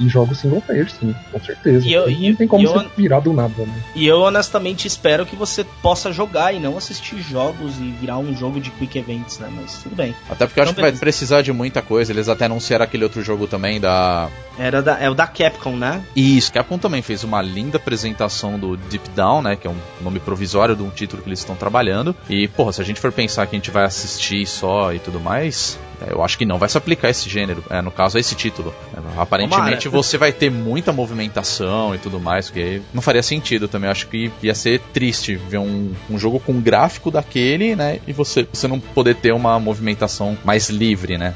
[0.00, 1.86] em jogos single player, sim, com certeza.
[1.86, 3.74] E eu, e, não tem como você eu, virar do nada, né?
[3.94, 8.34] E eu honestamente espero que você possa jogar e não assistir jogos e virar um
[8.36, 9.48] jogo de quick events, né?
[9.54, 10.14] Mas tudo bem.
[10.28, 12.12] Até porque eu acho então, que vai precisar de muita coisa.
[12.12, 14.28] Eles até anunciaram aquele outro jogo também da.
[14.58, 16.02] Era da, é o da Capcom, né?
[16.14, 19.56] Isso, Capcom também fez uma linda apresentação do Deep Down, né?
[19.56, 22.14] Que é um nome provisório de um título que eles estão trabalhando.
[22.28, 25.20] E, porra, se a gente for pensar que a gente vai assistir só e tudo
[25.20, 27.64] mais, eu acho que não vai se aplicar esse gênero.
[27.70, 28.74] É, no caso, esse título.
[28.94, 33.88] É, aparentemente você vai ter muita movimentação e tudo mais, porque não faria sentido também.
[33.88, 38.00] Eu acho que ia ser triste ver um, um jogo com gráfico daquele, né?
[38.06, 41.34] E você, você não poder ter uma movimentação mais livre, né?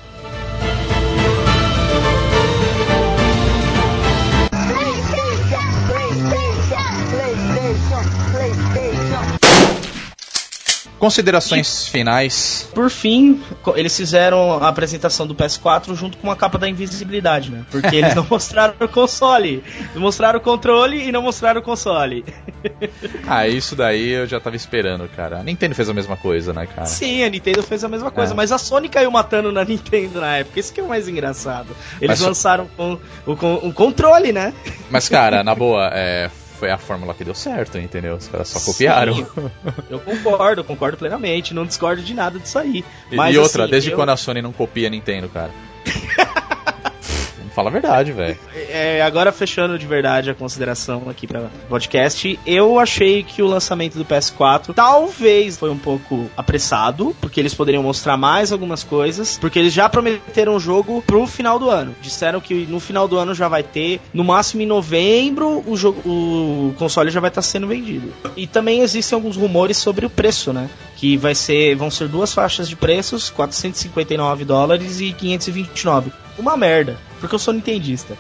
[10.99, 12.69] Considerações e, finais.
[12.75, 13.41] Por fim,
[13.77, 17.65] eles fizeram a apresentação do PS4 junto com a capa da invisibilidade, né?
[17.71, 19.63] Porque eles não mostraram o console.
[19.95, 22.25] Mostraram o controle e não mostraram o console.
[23.27, 25.39] ah, isso daí eu já tava esperando, cara.
[25.39, 26.87] A Nintendo fez a mesma coisa, né, cara?
[26.87, 28.37] Sim, a Nintendo fez a mesma coisa, é.
[28.37, 30.59] mas a Sony caiu matando na Nintendo na época.
[30.59, 31.69] Isso que é o mais engraçado.
[32.01, 34.53] Eles mas, lançaram um, um, um controle, né?
[34.91, 36.29] Mas, cara, na boa, é
[36.59, 38.17] foi a fórmula que deu certo, entendeu?
[38.17, 39.15] Os caras só copiaram.
[39.15, 39.27] Sim,
[39.89, 42.85] eu concordo, concordo plenamente, não discordo de nada disso aí.
[43.13, 43.97] Mas, e outra, assim, desde eu...
[43.97, 45.51] quando a Sony não copia a Nintendo, cara?
[47.59, 48.39] Fala a verdade, velho.
[48.55, 53.99] É, agora fechando de verdade a consideração aqui para podcast, eu achei que o lançamento
[53.99, 59.59] do PS4 talvez foi um pouco apressado, porque eles poderiam mostrar mais algumas coisas, porque
[59.59, 61.97] eles já prometeram o jogo pro final do ano.
[62.01, 66.01] Disseram que no final do ano já vai ter, no máximo em novembro, o jogo,
[66.09, 68.13] o console já vai estar tá sendo vendido.
[68.37, 70.71] E também existem alguns rumores sobre o preço, né?
[70.95, 76.97] Que vai ser, vão ser duas faixas de preços, 459 dólares e 529 uma merda,
[77.21, 78.17] porque eu sou nintendista.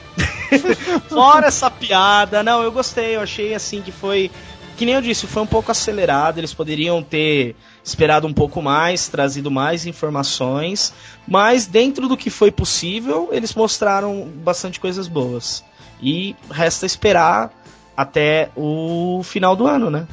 [1.08, 4.30] Fora essa piada, não, eu gostei, eu achei assim que foi.
[4.76, 9.08] Que nem eu disse, foi um pouco acelerado, eles poderiam ter esperado um pouco mais,
[9.08, 10.92] trazido mais informações,
[11.26, 15.64] mas dentro do que foi possível, eles mostraram bastante coisas boas.
[16.00, 17.52] E resta esperar
[17.96, 20.06] até o final do ano, né?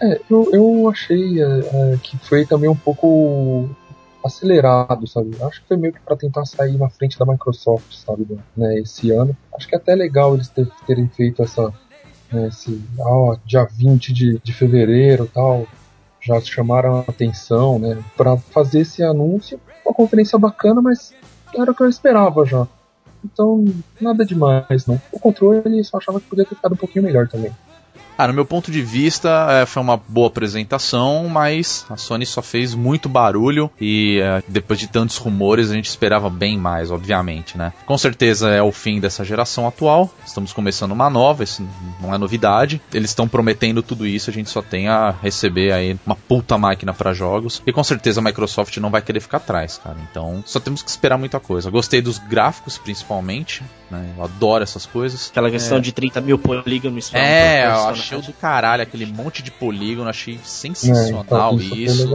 [0.00, 3.68] É, eu, eu achei é, é, que foi também um pouco
[4.24, 5.30] acelerado, sabe?
[5.42, 8.38] Acho que foi meio que para tentar sair na frente da Microsoft, sabe?
[8.56, 9.36] Né, esse ano.
[9.54, 10.52] Acho que é até legal eles
[10.86, 11.72] terem feito essa.
[12.32, 15.66] Né, esse, ah, dia 20 de, de fevereiro tal.
[16.20, 18.02] Já chamaram a atenção, né?
[18.16, 19.60] Para fazer esse anúncio.
[19.84, 21.14] Uma conferência bacana, mas
[21.54, 22.66] era o que eu esperava já.
[23.24, 23.64] Então,
[24.00, 25.00] nada demais, não.
[25.12, 27.52] O controle só achava que podia ter ficado um pouquinho melhor também.
[28.18, 32.42] Ah, no meu ponto de vista, é, foi uma boa apresentação, mas a Sony só
[32.42, 37.56] fez muito barulho e é, depois de tantos rumores a gente esperava bem mais, obviamente,
[37.56, 37.72] né?
[37.86, 41.64] Com certeza é o fim dessa geração atual, estamos começando uma nova, isso
[42.00, 42.80] não é novidade.
[42.92, 46.92] Eles estão prometendo tudo isso, a gente só tem a receber aí uma puta máquina
[46.92, 49.96] para jogos e com certeza a Microsoft não vai querer ficar atrás, cara.
[50.10, 51.70] Então só temos que esperar muita coisa.
[51.70, 54.12] Gostei dos gráficos, principalmente, né?
[54.16, 55.28] Eu adoro essas coisas.
[55.30, 55.80] Aquela questão é...
[55.80, 57.14] de 30 mil polígonos.
[57.14, 62.08] É, eu achei do caralho aquele monte de polígono, achei sensacional é, então, isso.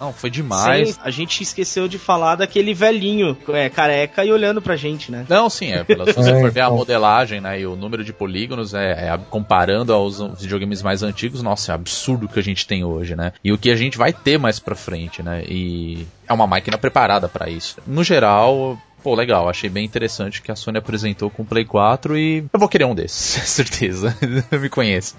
[0.00, 0.90] Não, foi demais.
[0.90, 5.24] Sim, a gente esqueceu de falar daquele velhinho é, careca e olhando pra gente, né?
[5.28, 5.84] Não, sim, é.
[5.84, 6.74] Se você é, for ver então.
[6.74, 11.42] a modelagem, né, e o número de polígonos, é, é, comparando aos videogames mais antigos,
[11.42, 13.32] nossa, é absurdo o que a gente tem hoje, né?
[13.42, 15.44] E o que a gente vai ter mais pra frente, né?
[15.46, 17.78] E é uma máquina preparada para isso.
[17.86, 22.16] No geral, pô, legal, achei bem interessante que a Sony apresentou com o Play 4
[22.16, 24.16] e eu vou querer um desses, certeza.
[24.52, 25.16] Me conheço.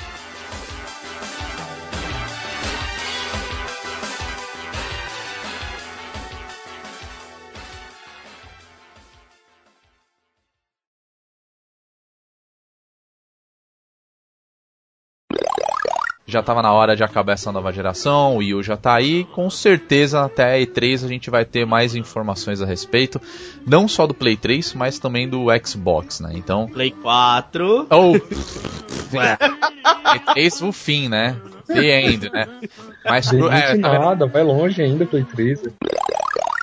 [16.26, 19.24] Já estava na hora de acabar essa nova geração, o Wii U já está aí,
[19.32, 23.20] com certeza até a E3 a gente vai ter mais informações a respeito,
[23.64, 26.32] não só do Play 3, mas também do Xbox, né?
[26.34, 27.86] Então, Play 4.
[27.90, 28.16] Oh.
[29.16, 29.36] é.
[30.34, 31.36] E3 o fim, né?
[31.66, 32.46] The end, né?
[33.04, 35.62] Mas pro, é, nada, vai longe ainda Play 3.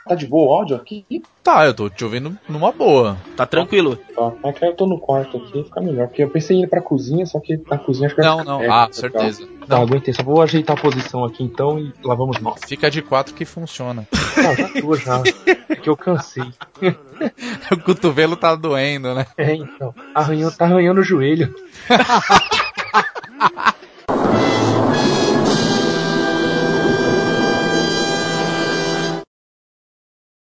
[0.06, 1.06] Tá de boa o áudio aqui?
[1.42, 3.16] Tá, eu tô te ouvindo numa boa.
[3.38, 3.96] Tá tranquilo.
[3.96, 6.08] Tá, é que eu tô no quarto aqui, fica melhor.
[6.08, 8.60] Porque eu pensei em ir pra cozinha, só que na cozinha acho que Não, não,
[8.70, 9.48] ah, certeza.
[9.66, 10.14] Tá, não, aguentei.
[10.14, 12.60] Só vou ajeitar a posição aqui então e lá vamos nós.
[12.68, 14.06] Fica de quatro que funciona.
[14.36, 15.24] Não, já tô já.
[15.70, 16.52] É que eu cansei.
[17.72, 19.26] o cotovelo tá doendo, né?
[19.38, 19.96] É, então.
[20.14, 21.56] Arranhou, tá arranhando o joelho.